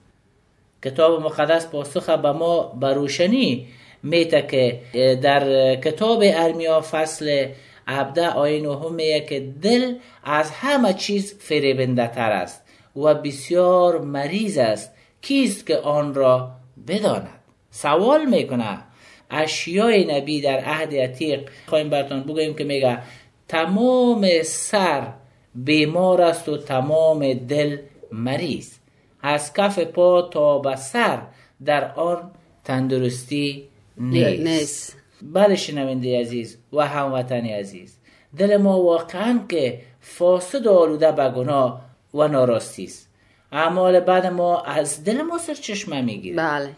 کتاب 0.84 1.22
مقدس 1.22 1.68
پاسخ 1.68 2.10
به 2.10 2.32
ما 2.32 2.64
به 2.64 2.94
روشنی 2.94 3.68
میته 4.04 4.42
که 4.42 4.82
در 5.22 5.75
کتاب 5.75 6.20
ارمیا 6.24 6.82
فصل 6.82 7.48
17 7.88 8.30
آیه 8.30 8.62
نهم 8.62 8.94
میگه 8.94 9.22
که 9.22 9.54
دل 9.62 9.94
از 10.24 10.52
همه 10.52 10.94
چیز 10.94 11.38
فریبنده 11.40 12.08
تر 12.08 12.32
است 12.32 12.64
و 12.96 13.14
بسیار 13.14 14.02
مریض 14.02 14.58
است. 14.58 14.92
کیست 15.22 15.68
که 15.68 15.78
آن 15.78 16.14
را 16.14 16.52
بداند؟ 16.88 17.45
سوال 17.82 18.25
می‌کنه. 18.25 18.77
اشیای 19.29 20.15
نبی 20.15 20.41
در 20.41 20.60
عهد 20.60 20.96
عتیق 20.96 21.50
خواهیم 21.67 21.89
براتون 21.89 22.24
بگوییم 22.24 22.55
که 22.55 22.63
میگه 22.63 22.98
تمام 23.48 24.27
سر 24.44 25.08
بیمار 25.55 26.22
است 26.22 26.50
و 26.50 26.58
تمام 26.58 27.34
دل 27.34 27.77
مریض. 28.12 28.72
از 29.22 29.53
کف 29.53 29.79
پا 29.79 30.22
تا 30.22 30.60
به 30.60 30.75
سر 30.75 31.22
در 31.65 31.91
آن 31.91 32.32
تندرستی 32.63 33.63
نیست, 33.98 34.41
نیست. 34.48 34.96
بله 35.22 35.55
شنونده 35.55 36.20
عزیز 36.20 36.58
و 36.74 36.88
هموطن 36.88 37.46
عزیز 37.46 37.98
دل 38.38 38.58
ما 38.58 38.84
واقعا 38.84 39.39
که 39.50 39.82
فاسد 40.01 40.67
و 40.67 40.72
آلوده 40.74 41.12
به 41.12 41.29
گناه 41.29 41.82
و 42.13 42.27
ناراستی 42.27 42.84
است. 42.84 43.10
اعمال 43.51 44.00
بعد 44.00 44.25
ما 44.25 44.62
از 44.62 45.03
دل 45.03 45.22
ما 45.22 45.38
سرچشمه 45.38 46.01
می‌گیره. 46.01 46.36
بله. 46.36 46.70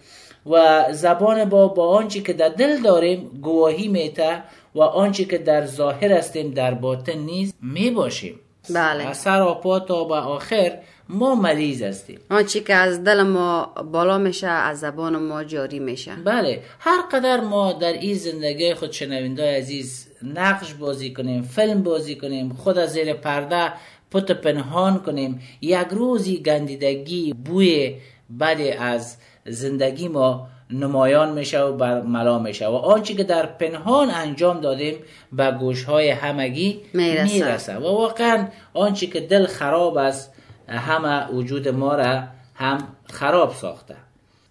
و 0.50 0.86
زبان 0.92 1.46
با 1.46 1.68
با 1.68 1.88
آنچه 1.88 2.20
که 2.22 2.34
در 2.34 2.50
دل 2.50 2.82
داریم 2.82 3.40
گواهی 3.42 3.88
میته 3.88 4.44
و 4.76 4.82
آنچه 4.82 5.26
که 5.26 5.38
در 5.38 5.66
ظاهر 5.66 6.12
هستیم 6.12 6.52
در 6.52 6.74
باطن 6.74 7.18
نیز 7.18 7.54
می‌باشیم. 7.62 8.40
بله. 8.70 9.04
از 9.04 9.18
سر 9.18 9.42
و 9.42 9.54
پا 9.54 9.80
تا 9.80 10.04
به 10.04 10.16
آخر 10.16 10.80
ما 11.10 11.36
مریض 11.36 11.82
هستیم. 11.82 12.20
آنچه 12.30 12.60
که 12.60 12.74
از 12.74 13.04
دل 13.04 13.24
ما 13.24 13.74
بالا 13.92 14.18
میشه 14.18 14.48
از 14.48 14.80
زبان 14.80 15.18
ما 15.18 15.44
جاری 15.44 15.80
میشه. 15.80 16.12
بله. 16.16 16.62
هر 16.80 17.02
قدر 17.12 17.40
ما 17.40 17.74
در 17.74 17.94
این 17.94 18.16
زندگی 18.16 18.74
خود 18.74 18.92
شنونده 18.92 19.58
عزیز 19.58 20.08
نقش 20.36 20.74
بازی 20.74 21.14
کنیم 21.14 21.42
فیلم 21.44 21.84
بازی 21.84 22.16
کنیم 22.16 22.54
خود 22.54 22.78
از 22.78 22.92
زیر 22.92 23.14
پرده 23.14 23.74
پت 24.12 24.32
پنهان 24.32 25.00
کنیم 25.00 25.42
یک 25.62 25.88
روزی 25.92 26.38
گندیدگی 26.38 27.34
بوی 27.34 27.96
بد 28.40 28.62
از 28.80 29.18
زندگی 29.48 30.08
ما 30.08 30.48
نمایان 30.72 31.34
میشه 31.34 31.62
و 31.62 31.74
بر 31.74 32.02
ملا 32.02 32.40
میشه 32.40 32.68
و 32.68 32.76
آنچه 32.76 33.14
که 33.14 33.24
در 33.24 33.46
پنهان 33.46 34.10
انجام 34.10 34.62
دادیم 34.62 34.96
به 35.32 35.52
گوشهای 35.52 36.10
همگی 36.10 36.82
می‌رسه. 36.94 37.78
و 37.78 37.84
واقعا 37.84 38.48
آنچه 38.74 39.08
که 39.08 39.20
دل 39.20 39.46
خراب 39.46 39.98
است 39.98 40.34
همه 40.68 41.28
وجود 41.28 41.68
ما 41.68 41.96
را 41.96 42.24
هم 42.56 42.88
خراب 43.14 43.54
ساخته 43.54 43.96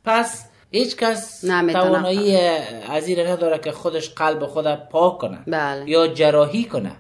پس 0.05 0.45
هیچ 0.71 0.97
کس. 0.97 1.41
توانایی 1.73 2.37
از 2.89 3.11
نداره 3.11 3.59
که 3.59 3.73
خودش 3.73 4.11
قلب 4.11 4.47
خود 4.47 4.75
پاک 4.75 5.19
کنه 5.19 5.39
بله. 5.47 5.91
یا 5.91 6.09
جراحی 6.09 6.65
کنه 6.65 6.93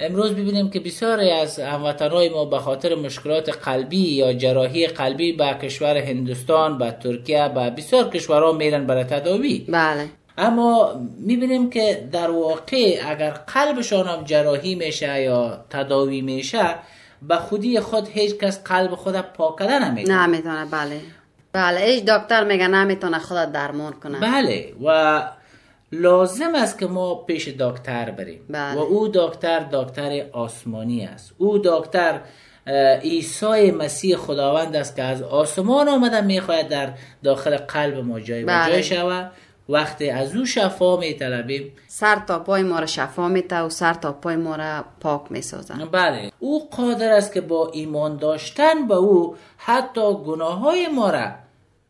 امروز 0.00 0.32
ببینیم 0.32 0.70
که 0.70 0.80
بسیاری 0.80 1.30
از 1.30 1.60
هموطنهای 1.60 2.28
ما 2.28 2.44
به 2.44 2.58
خاطر 2.58 2.94
مشکلات 2.94 3.48
قلبی 3.48 3.96
یا 3.96 4.32
جراحی 4.32 4.86
قلبی 4.86 5.32
به 5.32 5.54
کشور 5.62 5.96
هندوستان 5.96 6.78
به 6.78 6.90
ترکیه 6.90 7.48
به 7.48 7.70
بسیار 7.70 8.08
کشورها 8.10 8.52
میرن 8.52 8.86
برای 8.86 9.04
تداوی. 9.04 9.66
بله. 9.68 10.06
اما 10.38 10.92
می‌بینیم 11.18 11.70
که 11.70 12.08
در 12.12 12.30
واقع 12.30 13.00
اگر 13.08 13.30
قلبشان 13.30 14.06
هم 14.06 14.24
جراحی 14.24 14.74
میشه 14.74 15.22
یا 15.22 15.64
تداوی 15.70 16.20
میشه 16.20 16.74
به 17.22 17.36
خودی 17.36 17.80
خود 17.80 18.08
هیچ 18.08 18.34
کس 18.34 18.64
قلب 18.64 18.94
خود 18.94 19.14
پاک 19.14 19.58
کردن 19.58 19.90
نمی‌کنه. 19.90 20.26
نمی‌تونه 20.26 20.64
بله. 20.64 21.00
بله 21.52 21.80
هیچ 21.80 22.04
دکتر 22.04 22.44
میگه 22.44 22.68
نمی‌تونه 22.68 23.18
خود 23.18 23.52
درمان 23.52 23.92
کنه. 23.92 24.20
بله 24.20 24.72
و 24.84 25.22
لازم 25.92 26.54
است 26.54 26.78
که 26.78 26.86
ما 26.86 27.14
پیش 27.14 27.48
دکتر 27.48 28.10
بریم. 28.10 28.40
بله. 28.48 28.74
و 28.74 28.78
او 28.78 29.08
دکتر 29.08 29.60
دکتر 29.72 30.26
آسمانی 30.32 31.04
است. 31.04 31.34
او 31.38 31.58
دکتر 31.58 32.20
عیسی 33.02 33.70
مسیح 33.70 34.16
خداوند 34.16 34.76
است 34.76 34.96
که 34.96 35.02
از 35.02 35.22
آسمان 35.22 35.88
آمده 35.88 36.20
می‌خواهد 36.20 36.68
در 36.68 36.92
داخل 37.24 37.56
قلب 37.56 38.04
ما 38.04 38.20
جای 38.20 38.44
بله. 38.44 38.72
جای 38.72 38.82
شود. 38.82 39.32
وقتی 39.68 40.10
از 40.10 40.36
او 40.36 40.44
شفا 40.46 40.96
میطلبیم. 40.96 41.72
سر 41.88 42.22
تا 42.26 42.38
پای 42.38 42.62
ما 42.62 42.78
را 42.78 42.86
شفا 42.86 43.28
میته 43.28 43.60
و 43.60 43.68
سر 43.68 43.94
تا 43.94 44.12
پای 44.12 44.36
ما 44.36 44.56
را 44.56 44.84
پاک 45.00 45.22
می‌سازه 45.30 45.74
بله. 45.74 46.32
او 46.38 46.68
قادر 46.68 47.12
است 47.12 47.32
که 47.32 47.40
با 47.40 47.70
ایمان 47.72 48.16
داشتن 48.16 48.88
به 48.88 48.94
او 48.94 49.36
حتی 49.56 50.14
گناه 50.14 50.58
های 50.58 50.88
ما 50.88 51.10
را 51.10 51.30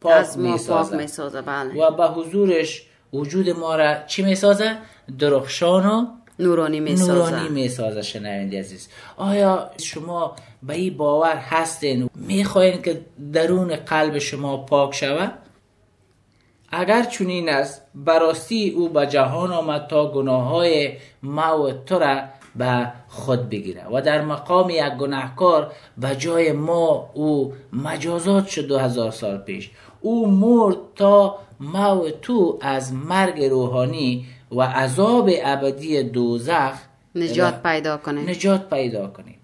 پاک 0.01 0.13
از 0.13 0.39
ما 0.39 0.45
پاک 0.45 0.53
می‌سازد. 0.53 0.97
می‌سازه 0.97 1.43
بله. 1.43 1.75
و 1.75 1.91
به 1.91 2.07
حضورش 2.07 2.87
وجود 3.13 3.51
ما 3.51 3.77
را 3.77 3.95
چی 4.07 4.23
می‌سازه؟ 4.23 4.77
درخشان 5.19 5.87
و 5.87 6.07
نورانی 6.39 6.81
می‌سازه. 6.81 7.13
نورانی 7.13 7.49
می‌سازه. 7.49 8.03
شنونده 8.03 8.59
عزیز 8.59 8.89
آیا 9.17 9.71
شما 9.79 10.37
به 10.63 10.75
این 10.75 10.97
باور 10.97 11.37
هستین؟ 11.37 12.11
می‌خواین 12.15 12.83
که 12.83 13.01
درون 13.33 13.77
قلب 13.77 14.19
شما 14.19 14.57
پاک 14.57 14.95
شود؟ 14.95 15.33
اگر 16.73 17.03
چنین 17.03 17.49
است 17.49 17.83
براستی 17.95 18.71
او 18.71 18.89
به 18.89 19.07
جهان 19.07 19.53
آمد 19.53 19.87
تا 19.87 20.13
گناه 20.13 20.49
های 20.49 20.93
ما 21.23 21.63
و 21.63 21.73
تو 21.73 21.99
را 21.99 22.21
به 22.57 22.93
خود 23.09 23.51
بگیره 23.51 23.87
و 23.93 24.03
در 24.03 24.23
مقام 24.23 24.71
یک 24.71 24.85
گناهکار 24.85 25.73
به 25.99 26.17
جای 26.17 26.53
ما 26.53 27.11
او 27.15 27.53
مجازات 27.73 28.47
شد 28.47 28.67
دو 28.67 28.79
هزار 28.79 29.11
سال 29.11 29.39
پیش. 29.39 29.71
او 30.01 30.31
مرد 30.31 30.77
تا 30.97 31.39
ما 31.61 32.03
و 32.03 32.11
تو 32.11 32.59
از 32.61 32.93
مرگ 32.93 33.45
روحانی 33.45 34.27
و 34.53 34.63
عذاب 34.63 35.31
ابدی 35.43 36.03
دوزخ 36.03 36.73
نجات 37.15 37.63
پیدا 37.63 37.97
کنه. 37.97 38.21
نجات 38.31 38.71
پیدا 38.71 39.07
کنیم 39.07 39.39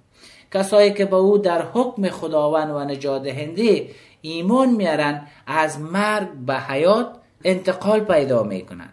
کسایی 0.52 0.92
که 0.92 1.04
به 1.04 1.16
او 1.16 1.38
در 1.38 1.62
حکم 1.62 2.08
خداوند 2.08 2.70
و 2.70 2.84
نجات 2.84 3.22
دهنده 3.22 3.88
ایمان 4.20 4.70
میارن 4.70 5.26
از 5.46 5.80
مرگ 5.80 6.32
به 6.32 6.54
حیات 6.54 7.06
انتقال 7.44 8.00
پیدا 8.00 8.42
می‌کنن. 8.42 8.88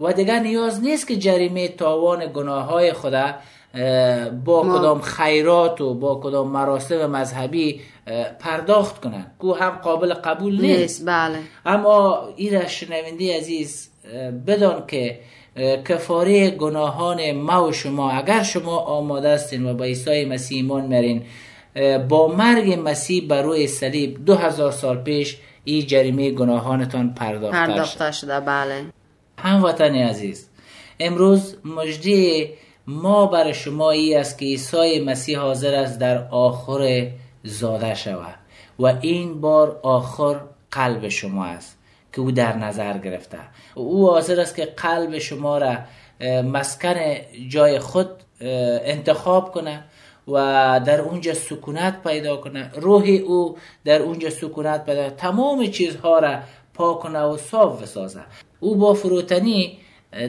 و 0.00 0.12
دیگر 0.12 0.38
نیاز 0.38 0.82
نیست 0.82 1.08
که 1.08 1.16
جریمه 1.16 1.68
تاوان 1.68 2.32
گناه 2.32 2.64
های 2.64 2.92
خدا 2.92 3.34
با 4.44 4.62
ما- 4.62 4.78
کدام 4.78 5.00
خیرات 5.00 5.80
و 5.80 5.94
با 5.94 6.20
کدام 6.22 6.48
مراسم 6.48 7.06
مذهبی 7.10 7.80
پرداخت 8.38 9.00
کنن. 9.00 9.26
کو 9.38 9.52
هم 9.52 9.70
قابل 9.70 10.14
قبول 10.14 10.60
نیست. 10.60 11.06
بله. 11.06 11.38
اما 11.66 12.28
این 12.36 12.54
را 12.54 12.66
شنونده 12.66 13.36
عزیز 13.36 13.88
بدان 14.46 14.86
که 14.86 15.18
کفاره 15.88 16.50
گناهان 16.50 17.32
ما 17.32 17.68
و 17.68 17.72
شما 17.72 18.10
اگر 18.10 18.42
شما 18.42 18.76
آماده 18.78 19.34
هستین 19.34 19.66
و 19.66 19.74
با 19.74 19.84
عیسی 19.84 20.24
مسیح 20.24 20.56
ایمان 20.56 20.86
میرین 20.86 21.22
اه، 21.76 21.98
با 21.98 22.28
مرگ 22.28 22.78
مسیح 22.84 23.28
بر 23.28 23.42
روی 23.42 23.66
صلیب 23.66 24.24
دو 24.24 24.34
هزار 24.34 24.72
سال 24.72 24.96
پیش 25.02 25.36
این 25.64 25.86
جریمه 25.86 26.30
گناهانتان 26.30 27.14
پرداخته 27.14 27.56
پرداخته 27.56 28.12
شده 28.12 28.40
بله. 28.40 28.84
هموطن 29.38 29.94
عزیز 29.94 30.48
امروز 31.00 31.56
مجدی 31.64 32.48
ما 32.86 33.26
بر 33.26 33.52
شما 33.52 33.90
ای 33.90 34.14
است 34.14 34.38
که 34.38 34.44
عیسی 34.44 35.00
مسیح 35.00 35.38
حاضر 35.38 35.74
است 35.74 35.98
در 35.98 36.28
آخر 36.28 37.10
زاده 37.44 37.94
شود. 37.94 38.34
و 38.78 38.86
این 39.00 39.40
بار 39.40 39.80
آخر 39.82 40.40
قلب 40.70 41.08
شما 41.08 41.44
است 41.44 41.78
که 42.12 42.20
او 42.20 42.30
در 42.30 42.56
نظر 42.56 42.98
گرفته. 42.98 43.38
او 43.74 44.10
حاضر 44.10 44.40
است 44.40 44.56
که 44.56 44.64
قلب 44.64 45.18
شما 45.18 45.58
را 45.58 45.76
مسکن 46.52 46.94
جای 47.48 47.78
خود 47.78 48.08
انتخاب 48.84 49.52
کنه 49.52 49.84
و 50.28 50.34
در 50.86 51.00
اونجا 51.00 51.34
سکونت 51.34 52.02
پیدا 52.02 52.36
کنه. 52.36 52.70
روح 52.74 53.08
او 53.26 53.56
در 53.84 54.02
اونجا 54.02 54.30
سکونت 54.30 54.86
پیدا. 54.86 55.10
تمام 55.10 55.66
چیزها 55.66 56.18
را 56.18 56.38
پاک 56.74 57.00
کنه 57.00 57.20
و 57.20 57.36
صاف 57.36 57.82
بسازه. 57.82 58.20
او 58.60 58.76
با 58.76 58.94
فروتنی 58.94 59.78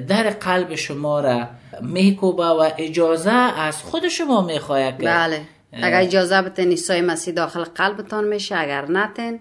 در 0.08 0.30
قلب 0.30 0.76
شما 0.76 1.20
را 1.20 1.48
میکوبه 1.82 2.46
و 2.46 2.70
اجازه 2.78 3.32
از 3.32 3.84
خود 3.84 4.08
شما 4.08 4.42
می‌خواهد 4.42 4.98
که 4.98 5.06
بله. 5.06 5.42
اگر 5.74 6.02
اجازه 6.02 6.42
بتین 6.42 6.70
عیسی 6.70 7.02
مسیح 7.02 7.34
داخل 7.34 7.64
قلبتان 7.64 8.24
میشه 8.24 8.56
اگر 8.58 8.92
نتین 8.92 9.40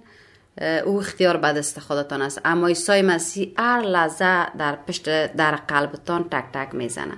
او 0.85 0.99
اختیار 0.99 1.37
به 1.37 1.53
دست 1.53 1.81
خودتان 1.81 2.23
است. 2.23 2.41
اما 2.45 2.67
عیسی 2.67 3.03
مسیح 3.03 3.53
هر 3.57 3.81
لحظه 3.81 4.57
در 4.59 4.79
پشت 4.89 5.05
در 5.27 5.57
قلبتان 5.57 6.29
تک 6.31 6.45
تک 6.53 6.75
می‌زنه. 6.75 7.17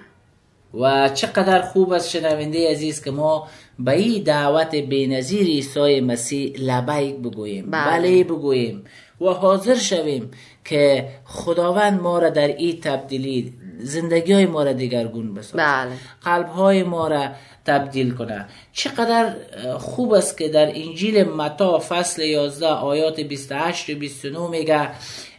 و 0.81 1.09
چقدر 1.09 1.63
خوب 1.63 1.93
است 1.93 2.11
شنونده 2.11 2.71
عزیز 2.71 3.05
که 3.05 3.11
ما 3.11 3.49
به 3.79 3.93
این 3.93 4.23
دعوت 4.23 4.75
بینظیر 4.75 5.47
عیسی 5.47 6.01
مسیح 6.01 6.57
لبیک 6.59 7.17
بگوییم. 7.17 7.71
بله. 7.71 7.99
بله 7.99 8.25
بگوییم. 8.25 8.85
و 9.20 9.27
حاضر 9.27 9.74
شویم 9.74 10.31
که 10.64 11.09
خداوند 11.24 12.00
ما 12.00 12.18
را 12.18 12.31
در 12.31 12.46
این 12.46 12.81
تبدیلی 12.81 13.55
زندگی 13.79 14.33
های 14.33 14.46
ما 14.46 14.62
را 14.62 14.72
دیگرگون 14.72 15.35
بسازد. 15.35 15.59
بله. 15.59 15.92
قلب 16.22 16.48
های 16.48 16.83
ما 16.83 17.09
را 17.09 17.29
تبدیل 17.64 18.14
کنه 18.14 18.46
چقدر 18.72 19.35
خوب 19.79 20.12
است 20.12 20.38
که 20.38 20.48
در 20.48 20.66
انجیل 20.74 21.24
متا 21.24 21.79
فصل 21.79 22.22
11 22.22 22.66
آیات 22.66 23.20
28 23.20 23.90
و 23.90 23.94
29 23.94 24.48
میگه 24.48 24.90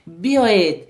بیایید 0.07 0.83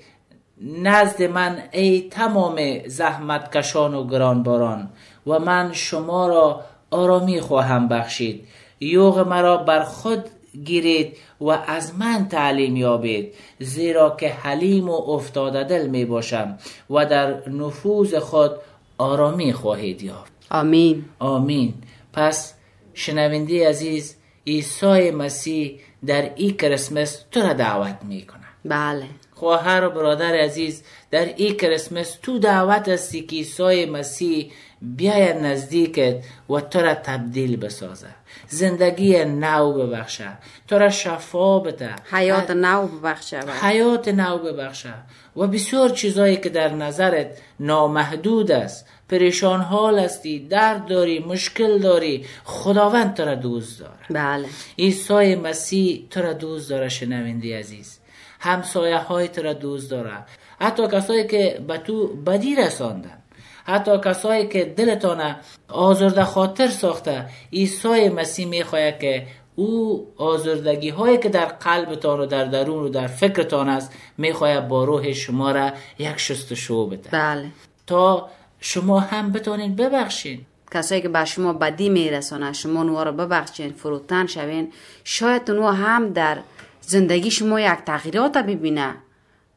نزد 0.61 1.23
من 1.23 1.63
ای 1.71 2.07
تمام 2.11 2.87
زحمت 2.87 3.57
کشان 3.57 3.93
و 3.93 4.07
گرانباران 4.07 4.89
و 5.27 5.39
من 5.39 5.73
شما 5.73 6.27
را 6.27 6.61
آرامی 6.91 7.41
خواهم 7.41 7.87
بخشید. 7.87 8.47
یوغ 8.79 9.19
مرا 9.19 9.57
بر 9.57 9.83
خود 9.83 10.23
گیرید 10.63 11.17
و 11.41 11.49
از 11.49 11.95
من 11.95 12.27
تعلیم 12.27 12.75
یابید 12.75 13.33
زیرا 13.59 14.15
که 14.19 14.29
حلیم 14.29 14.89
و 14.89 14.93
افتاده 14.93 15.63
دل 15.63 15.87
می 15.87 16.05
باشم 16.05 16.57
و 16.89 17.05
در 17.05 17.49
نفوذ 17.49 18.15
خود 18.15 18.51
آرامی 18.97 19.53
خواهید 19.53 20.03
یافت. 20.03 20.31
آمین. 20.51 21.05
آمین. 21.19 21.73
پس 22.13 22.53
شنونده 22.93 23.69
عزیز 23.69 24.15
عیسی 24.47 25.11
مسیح 25.11 25.79
در 26.05 26.31
این 26.35 26.57
کریسمس 26.57 27.25
تو 27.31 27.39
را 27.39 27.53
دعوت 27.53 27.97
می‌کنه 28.03 28.45
بله. 28.65 29.05
خواهر 29.31 29.85
و 29.85 29.89
برادر 29.89 30.35
عزیز 30.35 30.83
در 31.11 31.25
این 31.25 31.57
کریسمس 31.57 32.17
تو 32.21 32.39
دعوت 32.39 32.89
هستی 32.89 33.21
که 33.21 33.35
عیسی 33.35 33.85
مسیح 33.85 34.51
بیاید 34.81 35.35
نزدیکت 35.35 36.23
و 36.49 36.59
تو 36.59 36.79
را 36.79 36.93
تبدیل 36.93 37.57
بسازه 37.57 38.07
زندگی 38.47 39.25
نو 39.25 39.73
ببخشه. 39.73 40.29
تو 40.67 40.77
را 40.77 40.89
شفا 40.89 41.59
بده. 41.59 41.89
حیات 42.11 42.51
نو 42.51 42.87
ببخشه. 42.87 43.39
حیات 43.61 44.07
نو 44.07 44.37
ببخشه. 44.37 44.93
و 45.37 45.47
بسیار 45.47 45.89
چیزایی 45.89 46.37
که 46.37 46.49
در 46.49 46.69
نظرت 46.69 47.37
نامحدود 47.59 48.51
است. 48.51 48.87
پریشان 49.09 49.61
حال 49.61 49.99
هستی 49.99 50.39
درد 50.39 50.85
داری 50.85 51.19
مشکل 51.19 51.79
داری. 51.79 52.25
خداوند 52.43 53.13
تو 53.13 53.25
را 53.25 53.35
دوست 53.35 53.79
داره. 53.79 53.93
بله. 54.09 54.47
عیسی 54.79 55.35
مسیح 55.35 56.07
تو 56.09 56.21
را 56.21 56.33
دوست 56.33 56.69
داره 56.69 56.89
شنوندی 56.89 57.53
عزیز. 57.53 57.99
همسایه 58.39 58.97
های 58.97 59.27
تو 59.27 59.41
را 59.41 59.53
دوست 59.53 59.91
داره. 59.91 60.17
حتی 60.59 60.87
کسایی 60.87 61.27
که 61.27 61.63
به 61.67 61.77
تو 61.77 62.07
بدی 62.07 62.55
رساندن. 62.55 63.17
حتی 63.65 63.97
کسایی 63.97 64.47
که 64.47 64.65
دلتان 64.65 65.35
آزرده 65.67 66.23
خاطر 66.23 66.67
ساخته 66.67 67.25
عیسی 67.53 68.09
مسیح 68.09 68.47
می‌خواهد 68.47 68.99
که 68.99 69.27
او 69.55 70.07
آزردگی 70.17 70.89
هایی 70.89 71.17
که 71.17 71.29
در 71.29 71.45
قلبتان 71.45 72.19
و 72.19 72.25
در 72.25 72.45
درون 72.45 72.83
و 72.83 72.89
در 72.89 73.07
فکرتان 73.07 73.69
است 73.69 73.91
می‌خواهد 74.17 74.67
با 74.67 74.83
روح 74.83 75.13
شما 75.13 75.51
را 75.51 75.71
یک 75.99 76.17
شستشو 76.17 76.87
بده. 76.87 77.09
بله. 77.11 77.45
تا 77.87 78.29
شما 78.59 78.99
هم 78.99 79.31
بتانین 79.31 79.75
ببخشین. 79.75 80.41
کسایی 80.71 81.01
که 81.01 81.09
به 81.09 81.25
شما 81.25 81.53
بدی 81.53 81.89
میرسانه 81.89 82.53
شما 82.53 82.83
نوها 82.83 83.03
رو 83.03 83.11
ببخشین 83.11 83.71
فروتن 83.71 84.27
شوین 84.27 84.71
شاید 85.03 85.51
اونها 85.51 85.71
هم 85.71 86.13
در 86.13 86.37
زندگی 86.81 87.31
شما 87.31 87.59
یک 87.59 87.79
تغییرات 87.85 88.37
ببینه. 88.37 88.95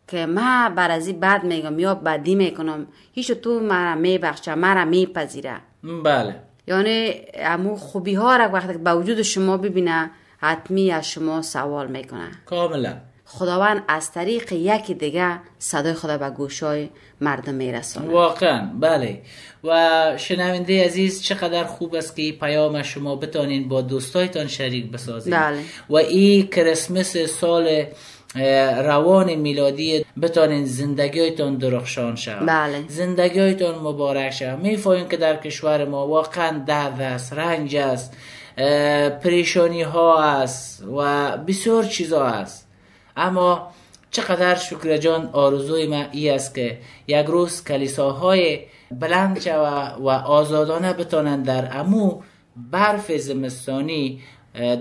که 0.08 0.26
من 0.26 0.74
بر 0.74 0.90
از 0.90 1.06
این 1.06 1.20
بد 1.20 1.44
میگم 1.44 1.78
یا 1.78 1.94
بدی 1.94 2.34
می‌کنم. 2.34 2.86
هیچ 3.12 3.32
تو 3.32 3.60
مرا 3.60 3.94
میبخشه 3.94 4.54
مرا 4.54 4.84
میپذیره. 4.84 5.56
بله. 6.04 6.36
یعنی 6.66 7.14
امو 7.34 7.76
خوبی 7.76 8.14
ها 8.14 8.36
را 8.36 8.48
وقتی 8.48 8.72
که 8.72 8.78
به 8.78 8.94
وجود 8.94 9.22
شما 9.22 9.56
ببینه 9.56 10.10
حتمی 10.38 10.90
از 10.90 11.10
شما 11.10 11.42
سوال 11.42 11.86
می‌کنه. 11.86 12.30
کاملا. 12.46 12.96
خداوند 13.24 13.82
از 13.88 14.12
طریق 14.12 14.52
یکی 14.52 14.94
دیگه 14.94 15.38
صدای 15.58 15.94
خدا 15.94 16.18
به 16.18 16.30
گوشای 16.30 16.88
مردم 17.20 17.54
میرسانه 17.54 18.08
واقعا. 18.08 18.70
بله. 18.80 19.22
و 19.64 20.12
شنونده 20.16 20.84
عزیز 20.84 21.22
چقدر 21.22 21.64
خوب 21.64 21.94
است 21.94 22.16
که 22.16 22.32
پیام 22.32 22.82
شما 22.82 23.16
بتانین 23.16 23.68
با 23.68 23.80
دوستایتان 23.80 24.46
شریک 24.46 24.90
بسازید 24.90 25.34
بله. 25.34 25.60
و 25.90 25.96
این 25.96 26.46
کریسمس 26.46 27.16
سال 27.16 27.84
روان 28.84 29.34
میلادی 29.34 30.04
بتانین 30.22 30.64
زندگیتان 30.64 31.56
درخشان 31.56 32.16
شود. 32.16 32.48
بله. 32.48 32.84
زندگیتان 32.88 33.74
مبارک 33.74 34.30
شود. 34.30 34.58
می‌فهمیم 34.58 35.08
که 35.08 35.16
در 35.16 35.36
کشور 35.36 35.84
ما 35.84 36.06
واقعا 36.06 36.58
درد 36.66 37.00
است 37.00 37.32
رنج 37.32 37.76
است 37.76 38.16
پریشانی 39.22 39.82
ها 39.82 40.22
است 40.22 40.84
و 40.96 41.36
بسیار 41.36 41.84
چیزا 41.84 42.24
است. 42.24 42.68
اما 43.16 43.70
چقدر 44.10 44.54
شکر 44.54 44.96
جان 44.96 45.30
آرزوی 45.32 45.86
من 45.86 46.06
ای 46.12 46.30
است 46.30 46.54
که 46.54 46.78
یک 47.06 47.26
روز 47.26 47.64
کلیساهای 47.64 48.60
بلند 48.90 49.40
شوه 49.40 49.96
و 50.00 50.08
آزادانه 50.08 50.92
بتانند 50.92 51.46
در 51.46 51.78
امو 51.78 52.20
برف 52.56 53.12
زمستانی 53.12 54.20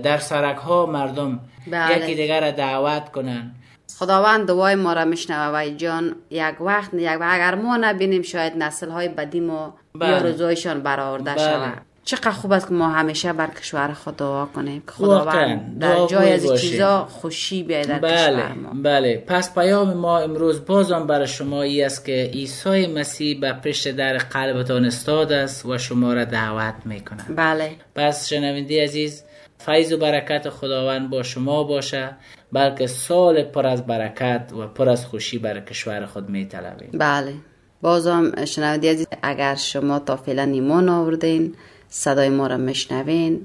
در 0.02 0.18
سرک 0.18 0.56
ها 0.56 0.86
مردم 0.86 1.40
بله. 1.70 1.96
یکی 1.96 2.14
دیگر 2.14 2.40
را 2.40 2.50
دعوت 2.50 3.12
کنند 3.12 3.54
خداوند 3.98 4.46
دعای 4.46 4.74
ما 4.74 4.92
را 4.92 5.04
میشنوه 5.04 5.70
جان 5.70 6.16
یک 6.30 6.60
وقت 6.60 6.94
یک 6.94 7.20
وقت 7.20 7.34
اگر 7.34 7.54
ما 7.54 7.76
نبینیم 7.76 8.22
شاید 8.22 8.56
نسل 8.56 8.88
های 8.88 9.08
بدی 9.08 9.40
ما 9.40 9.74
بله. 9.94 10.10
یا 10.10 10.18
روزایشان 10.18 10.82
برآورده 10.82 11.34
بله. 11.34 11.38
شود 11.38 11.82
چقدر 12.08 12.30
خوب 12.30 12.52
است 12.52 12.68
که 12.68 12.74
ما 12.74 12.88
همیشه 12.88 13.32
بر 13.32 13.46
کشور 13.46 13.92
خود 13.92 14.16
دعا 14.16 14.46
کنیم 14.46 14.82
که. 14.86 14.92
خداوند 14.92 15.78
در 15.78 16.06
جای 16.06 16.32
از. 16.32 16.60
چیزا 16.60 17.04
خوشی 17.04 17.62
بیاید 17.62 17.86
در 17.86 17.98
بله 17.98 18.16
کشور 18.16 18.52
ما 18.52 18.82
بله 18.82 19.24
پس 19.26 19.54
پیام 19.54 19.94
ما 19.94 20.18
امروز 20.18 20.64
بازم 20.64 21.06
برای 21.06 21.26
شما 21.26 21.62
ای 21.62 21.82
است 21.82 22.04
که 22.04 22.30
عیسی 22.32 22.86
مسیح 22.86 23.40
به 23.40 23.52
پشت 23.52 23.88
در 23.88 24.18
قلبتان 24.18 24.84
استاد 24.84 25.32
است 25.32 25.66
و 25.66 25.78
شما 25.78 26.12
را 26.12 26.24
دعوت 26.24 26.74
می‌کنه 26.84 27.24
بله 27.36 27.70
پس 27.94 28.28
شنونده 28.28 28.82
عزیز 28.82 29.24
فیض 29.58 29.92
و 29.92 29.96
برکت 29.96 30.50
خداوند 30.50 31.10
با 31.10 31.22
شما 31.22 31.64
باشه 31.64 32.10
بلکه 32.52 32.86
سال 32.86 33.42
پر 33.42 33.66
از 33.66 33.86
برکت 33.86 34.52
و 34.58 34.66
پر 34.66 34.88
از 34.88 35.06
خوشی 35.06 35.38
برای 35.38 35.60
کشور 35.60 36.06
خود 36.06 36.28
می 36.28 36.46
طلبیم 36.46 36.90
بله. 36.92 37.34
بازم 37.82 38.44
شنونده 38.44 38.90
عزیز 38.90 39.06
اگر 39.22 39.54
شما 39.54 39.98
تا 39.98 40.16
فعلا 40.16 40.42
ایمان 40.42 40.88
آوردین 40.88 41.54
صدای 41.88 42.28
ما 42.28 42.46
را 42.46 42.56
میشنوین. 42.56 43.40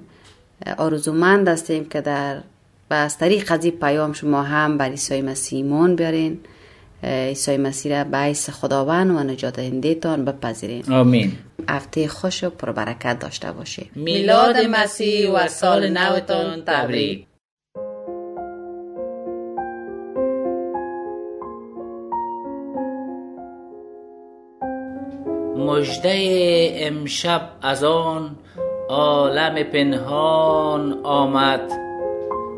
آرزومند 0.78 1.48
هستیم 1.48 1.86
که 1.86 2.02
در 2.02 2.38
و 2.90 2.94
از 2.94 3.18
طریق 3.18 3.52
از 3.52 3.68
پیام 3.68 4.14
شما 4.14 4.44
هم 4.44 4.78
بر 4.78 4.90
عیسی 4.90 5.22
مسیح 5.22 5.64
ایمان 5.64 5.96
بیارین. 5.96 6.40
عیسی 7.04 7.58
مسیح 7.58 7.98
را 7.98 8.04
به 8.04 8.18
حیث 8.18 8.50
خداوند 8.50 9.12
و 9.12 9.24
نجات 9.24 9.56
دهندهتان 9.56 10.26
بپذیرین 10.26 10.92
آمین. 10.92 11.32
هفته 11.70 12.08
خوش 12.08 12.44
و 12.44 12.50
پربرکت 12.50 13.20
داشته 13.20 13.52
باشید. 13.52 13.92
میلاد 13.96 14.58
مسیح 14.58 15.32
و 15.32 15.48
سال 15.48 15.90
نوتان 15.90 16.64
تبریک. 16.66 17.26
مژده 25.58 26.72
امشب 26.76 27.50
از 27.62 27.84
آن 27.84 28.36
عالم 28.90 29.64
پنهان 29.64 31.00
آمد. 31.04 31.72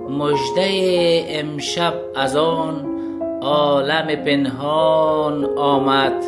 مژده 0.10 1.25
امشب 1.27 1.93
از 2.15 2.36
آن 2.36 2.94
عالم 3.45 4.15
پنهان 4.15 5.45
آمد 5.58 6.23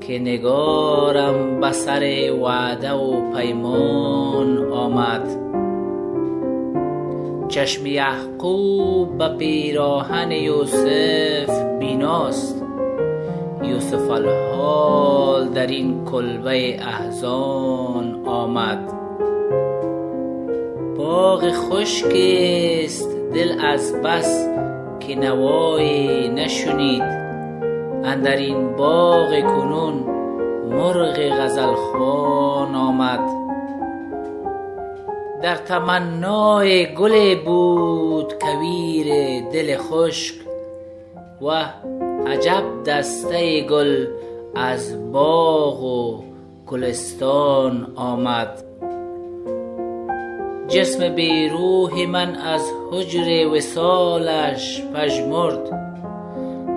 که 0.00 0.18
نگارم 0.18 1.60
به 1.60 1.72
سر 1.72 2.32
وعده 2.42 2.92
و 2.92 3.32
پیمان 3.32 4.72
آمد. 4.72 5.28
چشم 7.48 7.86
یعقوب 7.86 9.18
به 9.18 9.28
پیراهن 9.28 10.30
یوسف 10.30 11.62
بیناست. 11.78 12.64
یوسف 13.62 14.10
الحال 14.10 15.48
در 15.48 15.66
این 15.66 16.04
کلبه 16.04 16.80
احزان 16.80 18.22
آمد. 18.26 18.92
باغ 20.98 21.50
خشک 21.52 22.16
است 22.84 23.16
دل 23.34 23.52
از 23.60 24.02
بس 24.02 24.55
که 25.06 25.14
نوایی 25.14 26.28
نشنید 26.28 27.02
اندر 28.04 28.36
این 28.36 28.76
باغ 28.76 29.40
کنون 29.40 29.94
مرغ 30.70 31.28
غزل 31.28 31.74
خوان 31.74 32.74
آمد. 32.74 33.20
در 35.42 35.54
تمنای 35.54 36.94
گل 36.94 37.44
بود 37.44 38.34
کویر 38.34 39.40
دل 39.52 39.76
خشک 39.76 40.34
و 41.42 41.64
عجب 42.26 42.62
دسته 42.86 43.60
گل 43.60 44.06
از 44.54 45.12
باغ 45.12 45.82
و 45.82 46.22
گلستان 46.66 47.92
آمد. 47.96 48.65
جسم 50.68 51.14
بی 51.14 51.48
روح 51.48 52.06
من 52.06 52.34
از 52.34 52.72
حجر 52.92 53.48
وصالش 53.48 54.82
پژمرد. 54.94 55.72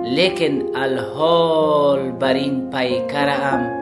لیکن 0.04 0.76
الحال 0.76 2.10
بر 2.10 2.34
این 2.34 2.70
پیکرم 2.70 3.80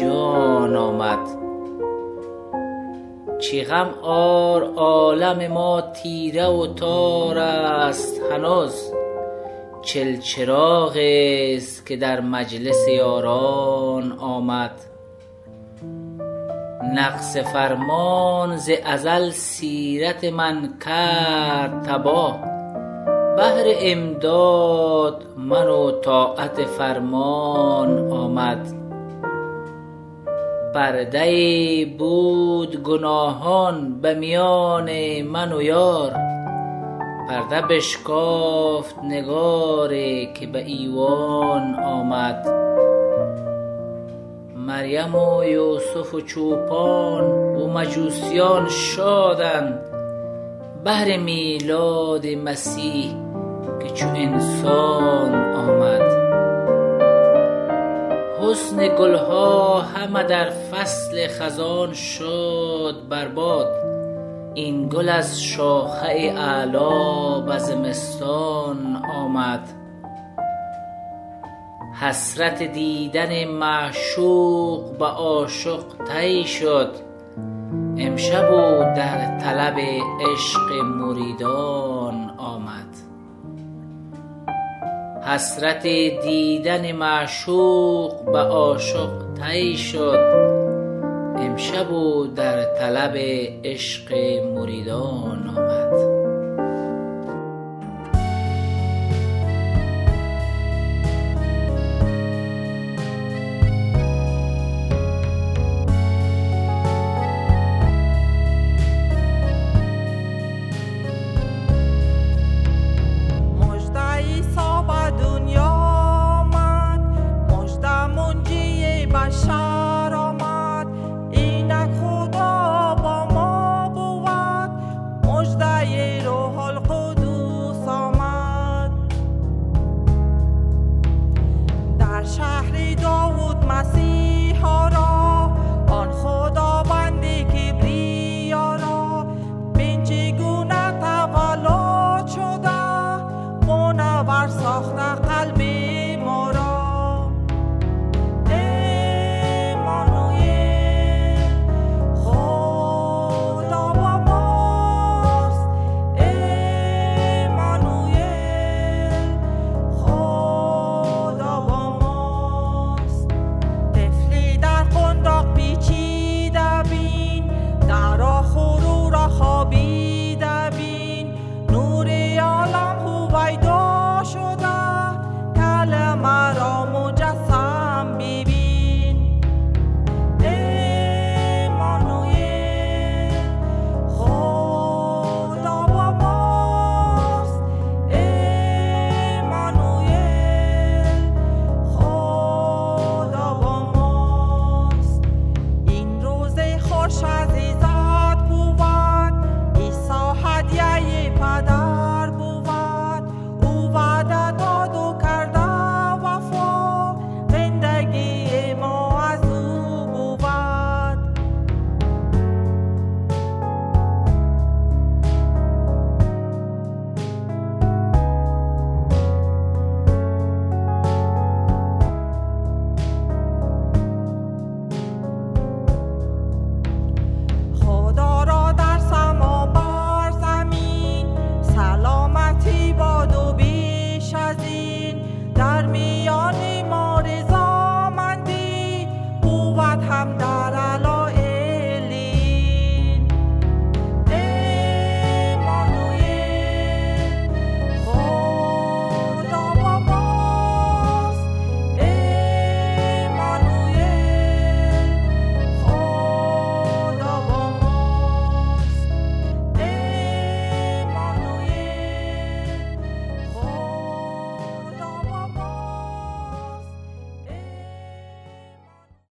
جان 0.00 0.76
آمد. 0.76 1.18
چی 3.38 3.64
غم 3.64 3.94
آر 4.02 4.64
عالم 4.64 5.52
ما 5.52 5.80
تیره 5.80 6.46
و 6.46 6.66
تار 6.66 7.38
است 7.38 8.22
هنوز. 8.32 8.92
چل 9.82 10.16
چراغ 10.20 10.96
است 11.56 11.86
که 11.86 11.96
در 11.96 12.20
مجلس 12.20 12.88
یاران 12.88 14.12
آمد. 14.12 14.95
نقص 16.94 17.36
فرمان 17.36 18.56
ز 18.56 18.70
ازل 18.84 19.30
سیرت 19.30 20.24
من 20.24 20.74
کرد 20.86 21.82
تباه. 21.82 22.40
بهر 23.36 23.64
امداد 23.80 25.24
من 25.36 25.66
و 25.66 25.90
طاعت 25.90 26.64
فرمان 26.64 28.12
آمد. 28.12 28.86
پرده 30.74 31.86
بود 31.98 32.82
گناهان 32.82 34.00
به 34.00 34.14
میان 34.14 35.22
من 35.22 35.52
و 35.52 35.62
یار. 35.62 36.12
پرده 37.28 37.60
بشکافت 37.60 38.98
نگاری 39.04 40.32
که 40.34 40.46
به 40.46 40.64
ایوان 40.64 41.74
آمد. 41.74 42.46
مریم 44.66 45.14
و 45.14 45.44
یوسف 45.44 46.14
و 46.14 46.20
چوپان 46.20 47.24
و 47.24 47.68
مجوسیان 47.68 48.68
شادند. 48.68 49.80
بهر 50.84 51.16
میلاد 51.16 52.26
مسیح 52.26 53.14
که 53.82 53.90
چو 53.90 54.08
انسان 54.08 55.34
آمد. 55.54 56.02
حسن 58.40 58.96
گلها 58.98 59.80
همه 59.80 60.22
در 60.22 60.50
فصل 60.50 61.26
خزان 61.28 61.92
شد 61.92 62.94
برباد 63.10 63.72
این 64.54 64.88
گل 64.88 65.08
از 65.08 65.42
شاخه 65.42 66.34
اعلی 66.36 67.42
به 67.46 67.58
زمستان 67.58 69.02
آمد. 69.16 69.85
حسرت 72.00 72.62
دیدن 72.62 73.44
معشوق 73.44 74.98
به 74.98 75.04
عاشق 75.04 75.82
طی 76.08 76.44
شد. 76.44 76.94
امشب 77.98 78.52
او 78.52 78.78
در 78.96 79.38
طلب 79.38 79.78
عشق 80.30 80.72
مریدان 80.84 82.30
آمد. 82.38 82.96
حسرت 85.22 85.82
دیدن 86.22 86.92
معشوق 86.92 88.24
به 88.32 88.38
عاشق 88.38 89.10
طی 89.34 89.76
شد. 89.76 90.18
امشب 91.38 91.94
او 91.94 92.26
در 92.26 92.64
طلب 92.64 93.16
عشق 93.64 94.12
مریدان 94.54 95.54
آمد. 95.56 96.15